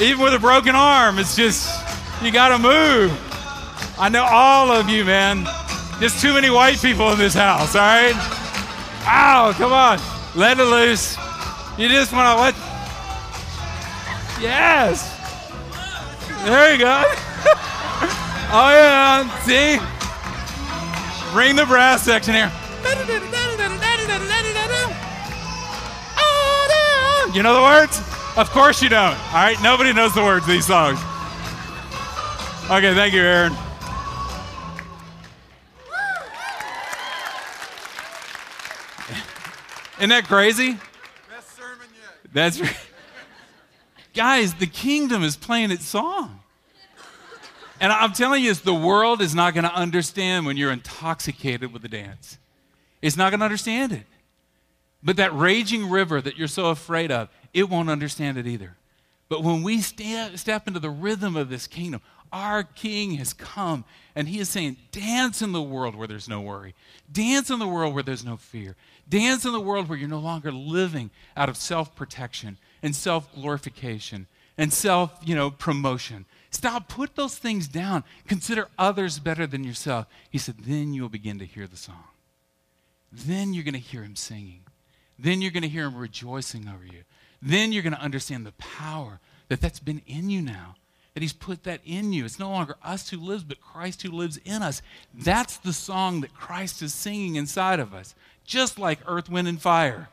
even 0.00 0.22
with 0.22 0.34
a 0.34 0.38
broken 0.38 0.76
arm, 0.76 1.18
it's 1.18 1.34
just, 1.34 1.68
you 2.22 2.30
got 2.30 2.48
to 2.48 2.58
move. 2.58 3.12
I 3.98 4.08
know 4.08 4.24
all 4.24 4.70
of 4.70 4.88
you, 4.88 5.04
man. 5.04 5.46
There's 5.98 6.20
too 6.20 6.34
many 6.34 6.50
white 6.50 6.78
people 6.78 7.10
in 7.10 7.18
this 7.18 7.34
house, 7.34 7.74
all 7.74 7.80
right? 7.80 8.14
Ow, 9.06 9.54
come 9.56 9.72
on. 9.72 9.98
Let 10.36 10.58
it 10.60 10.64
loose. 10.64 11.16
You 11.78 11.88
just 11.88 12.12
want 12.12 12.36
to 12.36 12.42
let. 12.42 12.54
Yes. 14.40 15.12
There 16.44 16.72
you 16.72 16.78
go. 16.78 17.02
oh, 18.52 18.70
yeah. 18.70 19.28
See? 19.40 19.78
Bring 21.32 21.56
the 21.56 21.66
brass 21.66 22.02
section 22.02 22.34
here. 22.34 22.52
You 27.36 27.42
know 27.42 27.54
the 27.54 27.60
words? 27.60 27.98
Of 28.38 28.48
course 28.48 28.80
you 28.80 28.88
don't. 28.88 29.14
All 29.14 29.34
right? 29.34 29.62
Nobody 29.62 29.92
knows 29.92 30.14
the 30.14 30.22
words 30.22 30.46
of 30.46 30.50
these 30.50 30.64
songs. 30.64 30.98
Okay, 32.70 32.94
thank 32.94 33.12
you, 33.12 33.20
Aaron. 33.20 33.52
Isn't 39.98 40.08
that 40.08 40.24
crazy? 40.24 40.78
Best 41.28 41.54
sermon 41.54 41.86
yet. 41.94 42.32
That's 42.32 42.58
right. 42.58 42.74
Guys, 44.14 44.54
the 44.54 44.66
kingdom 44.66 45.22
is 45.22 45.36
playing 45.36 45.70
its 45.70 45.84
song. 45.84 46.40
And 47.82 47.92
I'm 47.92 48.14
telling 48.14 48.44
you, 48.44 48.54
the 48.54 48.72
world 48.72 49.20
is 49.20 49.34
not 49.34 49.52
going 49.52 49.64
to 49.64 49.74
understand 49.74 50.46
when 50.46 50.56
you're 50.56 50.72
intoxicated 50.72 51.70
with 51.70 51.82
the 51.82 51.88
dance. 51.88 52.38
It's 53.02 53.18
not 53.18 53.28
going 53.28 53.40
to 53.40 53.44
understand 53.44 53.92
it. 53.92 54.06
But 55.06 55.18
that 55.18 55.32
raging 55.32 55.88
river 55.88 56.20
that 56.20 56.36
you're 56.36 56.48
so 56.48 56.66
afraid 56.66 57.12
of, 57.12 57.28
it 57.54 57.70
won't 57.70 57.88
understand 57.88 58.38
it 58.38 58.46
either. 58.48 58.76
But 59.28 59.44
when 59.44 59.62
we 59.62 59.80
stand, 59.80 60.38
step 60.40 60.66
into 60.66 60.80
the 60.80 60.90
rhythm 60.90 61.36
of 61.36 61.48
this 61.48 61.68
kingdom, 61.68 62.00
our 62.32 62.64
king 62.64 63.12
has 63.12 63.32
come 63.32 63.84
and 64.16 64.28
he 64.28 64.40
is 64.40 64.48
saying, 64.48 64.78
Dance 64.90 65.42
in 65.42 65.52
the 65.52 65.62
world 65.62 65.94
where 65.94 66.08
there's 66.08 66.28
no 66.28 66.40
worry. 66.40 66.74
Dance 67.10 67.50
in 67.50 67.60
the 67.60 67.68
world 67.68 67.94
where 67.94 68.02
there's 68.02 68.24
no 68.24 68.36
fear. 68.36 68.74
Dance 69.08 69.44
in 69.44 69.52
the 69.52 69.60
world 69.60 69.88
where 69.88 69.96
you're 69.96 70.08
no 70.08 70.18
longer 70.18 70.50
living 70.50 71.12
out 71.36 71.48
of 71.48 71.56
self 71.56 71.94
protection 71.94 72.58
and 72.82 72.92
self 72.92 73.32
glorification 73.32 74.26
and 74.58 74.72
self, 74.72 75.16
you 75.24 75.36
know, 75.36 75.52
promotion. 75.52 76.26
Stop, 76.50 76.88
put 76.88 77.14
those 77.14 77.38
things 77.38 77.68
down. 77.68 78.02
Consider 78.26 78.66
others 78.76 79.20
better 79.20 79.46
than 79.46 79.62
yourself. 79.62 80.06
He 80.30 80.38
said, 80.38 80.56
then 80.58 80.94
you'll 80.94 81.08
begin 81.08 81.38
to 81.38 81.46
hear 81.46 81.68
the 81.68 81.76
song. 81.76 82.02
Then 83.12 83.54
you're 83.54 83.62
going 83.62 83.74
to 83.74 83.78
hear 83.78 84.02
him 84.02 84.16
singing. 84.16 84.65
Then 85.18 85.40
you're 85.40 85.50
going 85.50 85.62
to 85.62 85.68
hear 85.68 85.86
him 85.86 85.96
rejoicing 85.96 86.68
over 86.68 86.84
you. 86.84 87.04
Then 87.40 87.72
you're 87.72 87.82
going 87.82 87.94
to 87.94 88.00
understand 88.00 88.44
the 88.44 88.52
power 88.52 89.20
that 89.48 89.60
that's 89.60 89.80
been 89.80 90.02
in 90.06 90.30
you 90.30 90.42
now, 90.42 90.76
that 91.14 91.22
he's 91.22 91.32
put 91.32 91.64
that 91.64 91.80
in 91.84 92.12
you. 92.12 92.24
It's 92.24 92.38
no 92.38 92.50
longer 92.50 92.76
us 92.82 93.08
who 93.08 93.18
lives, 93.18 93.44
but 93.44 93.60
Christ 93.60 94.02
who 94.02 94.10
lives 94.10 94.38
in 94.44 94.62
us. 94.62 94.82
That's 95.14 95.56
the 95.56 95.72
song 95.72 96.20
that 96.20 96.34
Christ 96.34 96.82
is 96.82 96.92
singing 96.92 97.36
inside 97.36 97.80
of 97.80 97.94
us, 97.94 98.14
just 98.44 98.78
like 98.78 98.98
earth, 99.06 99.28
wind, 99.28 99.48
and 99.48 99.60
fire. 99.60 100.08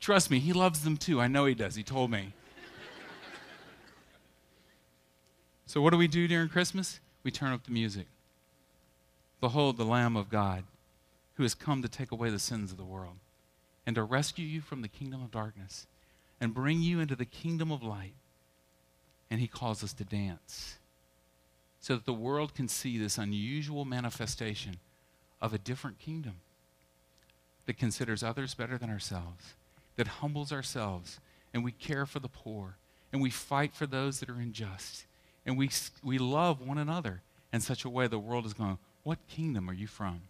Trust 0.00 0.30
me, 0.30 0.38
he 0.38 0.52
loves 0.52 0.82
them 0.82 0.96
too. 0.96 1.20
I 1.20 1.28
know 1.28 1.46
he 1.46 1.54
does. 1.54 1.76
He 1.76 1.82
told 1.82 2.10
me. 2.10 2.32
so, 5.66 5.80
what 5.80 5.90
do 5.90 5.96
we 5.96 6.08
do 6.08 6.28
during 6.28 6.48
Christmas? 6.48 7.00
We 7.22 7.30
turn 7.30 7.52
up 7.52 7.64
the 7.64 7.70
music. 7.70 8.06
Behold, 9.40 9.76
the 9.76 9.84
Lamb 9.84 10.16
of 10.16 10.28
God 10.28 10.64
who 11.34 11.42
has 11.42 11.54
come 11.54 11.82
to 11.82 11.88
take 11.88 12.12
away 12.12 12.30
the 12.30 12.38
sins 12.38 12.70
of 12.70 12.78
the 12.78 12.84
world 12.84 13.16
and 13.86 13.96
to 13.96 14.02
rescue 14.02 14.46
you 14.46 14.60
from 14.60 14.82
the 14.82 14.88
kingdom 14.88 15.22
of 15.22 15.30
darkness 15.30 15.86
and 16.40 16.54
bring 16.54 16.80
you 16.80 17.00
into 17.00 17.16
the 17.16 17.24
kingdom 17.24 17.70
of 17.70 17.82
light. 17.82 18.14
And 19.30 19.40
he 19.40 19.46
calls 19.46 19.82
us 19.82 19.92
to 19.94 20.04
dance 20.04 20.76
so 21.80 21.94
that 21.94 22.06
the 22.06 22.12
world 22.12 22.54
can 22.54 22.68
see 22.68 22.96
this 22.96 23.18
unusual 23.18 23.84
manifestation 23.84 24.78
of 25.42 25.52
a 25.52 25.58
different 25.58 25.98
kingdom 25.98 26.36
that 27.66 27.78
considers 27.78 28.22
others 28.22 28.54
better 28.54 28.78
than 28.78 28.90
ourselves, 28.90 29.54
that 29.96 30.06
humbles 30.06 30.52
ourselves, 30.52 31.20
and 31.52 31.62
we 31.62 31.72
care 31.72 32.06
for 32.06 32.20
the 32.20 32.28
poor, 32.28 32.76
and 33.12 33.20
we 33.20 33.30
fight 33.30 33.74
for 33.74 33.86
those 33.86 34.20
that 34.20 34.30
are 34.30 34.40
unjust, 34.40 35.04
and 35.44 35.58
we, 35.58 35.70
we 36.02 36.16
love 36.16 36.66
one 36.66 36.78
another 36.78 37.20
in 37.52 37.60
such 37.60 37.84
a 37.84 37.90
way 37.90 38.06
the 38.06 38.18
world 38.18 38.46
is 38.46 38.54
going, 38.54 38.78
What 39.02 39.18
kingdom 39.28 39.68
are 39.68 39.74
you 39.74 39.86
from? 39.86 40.22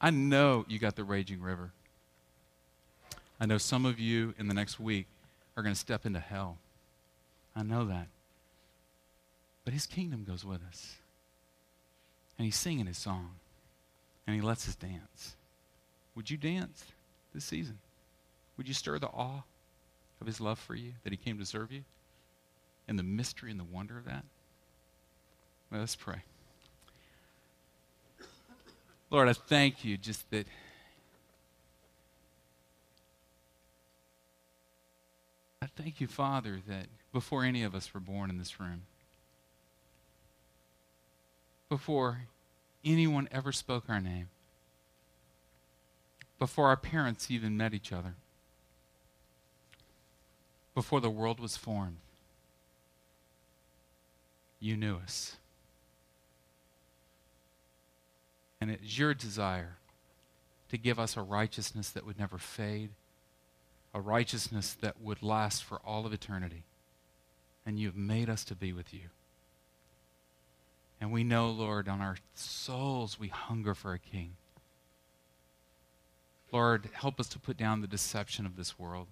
I 0.00 0.10
know 0.10 0.64
you 0.68 0.78
got 0.78 0.96
the 0.96 1.04
raging 1.04 1.40
river. 1.40 1.72
I 3.40 3.46
know 3.46 3.58
some 3.58 3.86
of 3.86 3.98
you 3.98 4.34
in 4.38 4.48
the 4.48 4.54
next 4.54 4.80
week 4.80 5.06
are 5.56 5.62
going 5.62 5.74
to 5.74 5.78
step 5.78 6.04
into 6.04 6.20
hell. 6.20 6.58
I 7.54 7.62
know 7.62 7.84
that. 7.84 8.08
But 9.64 9.74
his 9.74 9.86
kingdom 9.86 10.24
goes 10.24 10.44
with 10.44 10.60
us. 10.68 10.96
And 12.36 12.44
he's 12.44 12.56
singing 12.56 12.86
his 12.86 12.98
song. 12.98 13.30
And 14.26 14.34
he 14.34 14.42
lets 14.42 14.68
us 14.68 14.74
dance. 14.74 15.36
Would 16.14 16.30
you 16.30 16.36
dance 16.36 16.84
this 17.34 17.44
season? 17.44 17.78
Would 18.56 18.66
you 18.66 18.74
stir 18.74 18.98
the 18.98 19.08
awe 19.08 19.42
of 20.20 20.26
his 20.26 20.40
love 20.40 20.58
for 20.58 20.74
you, 20.74 20.92
that 21.04 21.12
he 21.12 21.16
came 21.16 21.38
to 21.38 21.46
serve 21.46 21.70
you? 21.70 21.84
And 22.88 22.98
the 22.98 23.04
mystery 23.04 23.50
and 23.50 23.60
the 23.60 23.64
wonder 23.64 23.98
of 23.98 24.04
that? 24.06 24.24
Let's 25.70 25.94
pray. 25.94 26.22
Lord, 29.10 29.28
I 29.28 29.32
thank 29.32 29.84
you 29.84 29.96
just 29.96 30.30
that 30.30 30.46
I 35.60 35.66
thank 35.66 36.00
you, 36.00 36.06
Father, 36.06 36.60
that 36.68 36.86
before 37.12 37.44
any 37.44 37.62
of 37.62 37.74
us 37.74 37.92
were 37.92 38.00
born 38.00 38.30
in 38.30 38.38
this 38.38 38.60
room, 38.60 38.82
before 41.68 42.22
anyone 42.84 43.28
ever 43.32 43.52
spoke 43.52 43.84
our 43.88 44.00
name, 44.00 44.28
before 46.38 46.68
our 46.68 46.76
parents 46.76 47.30
even 47.30 47.56
met 47.56 47.74
each 47.74 47.92
other, 47.92 48.14
before 50.74 51.00
the 51.00 51.10
world 51.10 51.40
was 51.40 51.56
formed, 51.56 51.96
you 54.60 54.76
knew 54.76 54.96
us. 54.96 55.36
And 58.60 58.70
it's 58.70 58.98
your 58.98 59.14
desire 59.14 59.76
to 60.70 60.78
give 60.78 60.98
us 60.98 61.16
a 61.16 61.22
righteousness 61.22 61.90
that 61.90 62.06
would 62.06 62.18
never 62.18 62.38
fade 62.38 62.90
a 63.98 64.00
righteousness 64.00 64.76
that 64.80 65.00
would 65.02 65.24
last 65.24 65.64
for 65.64 65.80
all 65.84 66.06
of 66.06 66.12
eternity. 66.12 66.62
And 67.66 67.80
you've 67.80 67.96
made 67.96 68.30
us 68.30 68.44
to 68.44 68.54
be 68.54 68.72
with 68.72 68.94
you. 68.94 69.10
And 71.00 71.10
we 71.10 71.24
know, 71.24 71.50
Lord, 71.50 71.88
on 71.88 72.00
our 72.00 72.16
souls 72.34 73.18
we 73.18 73.26
hunger 73.26 73.74
for 73.74 73.92
a 73.92 73.98
king. 73.98 74.36
Lord, 76.52 76.88
help 76.92 77.18
us 77.18 77.28
to 77.30 77.40
put 77.40 77.56
down 77.56 77.80
the 77.80 77.88
deception 77.88 78.46
of 78.46 78.56
this 78.56 78.78
world, 78.78 79.08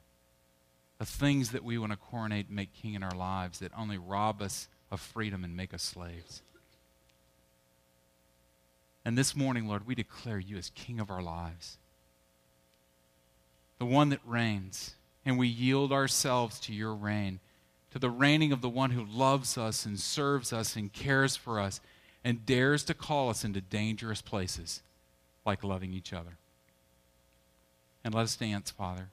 the 0.98 1.04
things 1.04 1.50
that 1.50 1.64
we 1.64 1.78
want 1.78 1.90
to 1.90 1.98
coronate 1.98 2.46
and 2.46 2.54
make 2.54 2.72
king 2.72 2.94
in 2.94 3.02
our 3.02 3.16
lives 3.16 3.58
that 3.58 3.72
only 3.76 3.98
rob 3.98 4.40
us 4.40 4.68
of 4.92 5.00
freedom 5.00 5.42
and 5.42 5.56
make 5.56 5.74
us 5.74 5.82
slaves. 5.82 6.42
And 9.04 9.18
this 9.18 9.34
morning, 9.34 9.66
Lord, 9.66 9.84
we 9.84 9.96
declare 9.96 10.38
you 10.38 10.56
as 10.56 10.70
king 10.76 11.00
of 11.00 11.10
our 11.10 11.22
lives 11.22 11.76
the 13.78 13.86
one 13.86 14.08
that 14.10 14.20
reigns, 14.24 14.94
and 15.24 15.38
we 15.38 15.48
yield 15.48 15.92
ourselves 15.92 16.60
to 16.60 16.72
your 16.72 16.94
reign, 16.94 17.40
to 17.90 17.98
the 17.98 18.10
reigning 18.10 18.52
of 18.52 18.60
the 18.60 18.68
one 18.68 18.90
who 18.90 19.04
loves 19.04 19.56
us 19.58 19.86
and 19.86 19.98
serves 19.98 20.52
us 20.52 20.76
and 20.76 20.92
cares 20.92 21.36
for 21.36 21.60
us 21.60 21.80
and 22.24 22.44
dares 22.44 22.84
to 22.84 22.94
call 22.94 23.30
us 23.30 23.44
into 23.44 23.60
dangerous 23.60 24.20
places 24.20 24.82
like 25.44 25.62
loving 25.62 25.92
each 25.92 26.12
other. 26.12 26.38
And 28.04 28.14
let 28.14 28.24
us 28.24 28.36
dance, 28.36 28.70
Father. 28.70 29.08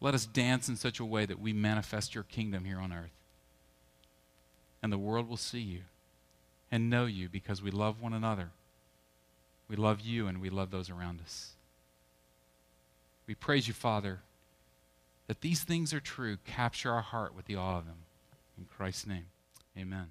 Let 0.00 0.14
us 0.14 0.26
dance 0.26 0.68
in 0.68 0.76
such 0.76 1.00
a 1.00 1.04
way 1.04 1.24
that 1.24 1.40
we 1.40 1.52
manifest 1.52 2.14
your 2.14 2.24
kingdom 2.24 2.64
here 2.64 2.78
on 2.78 2.92
earth. 2.92 3.10
And 4.82 4.92
the 4.92 4.98
world 4.98 5.28
will 5.28 5.38
see 5.38 5.60
you 5.60 5.80
and 6.70 6.90
know 6.90 7.06
you 7.06 7.28
because 7.28 7.62
we 7.62 7.70
love 7.70 8.02
one 8.02 8.12
another. 8.12 8.50
We 9.68 9.76
love 9.76 10.00
you 10.00 10.26
and 10.26 10.42
we 10.42 10.50
love 10.50 10.70
those 10.70 10.90
around 10.90 11.20
us. 11.22 11.53
We 13.26 13.34
praise 13.34 13.66
you, 13.66 13.74
Father, 13.74 14.20
that 15.26 15.40
these 15.40 15.64
things 15.64 15.94
are 15.94 16.00
true. 16.00 16.36
Capture 16.44 16.92
our 16.92 17.02
heart 17.02 17.34
with 17.34 17.46
the 17.46 17.56
awe 17.56 17.78
of 17.78 17.86
them. 17.86 17.98
In 18.58 18.66
Christ's 18.66 19.06
name, 19.06 19.26
amen. 19.78 20.08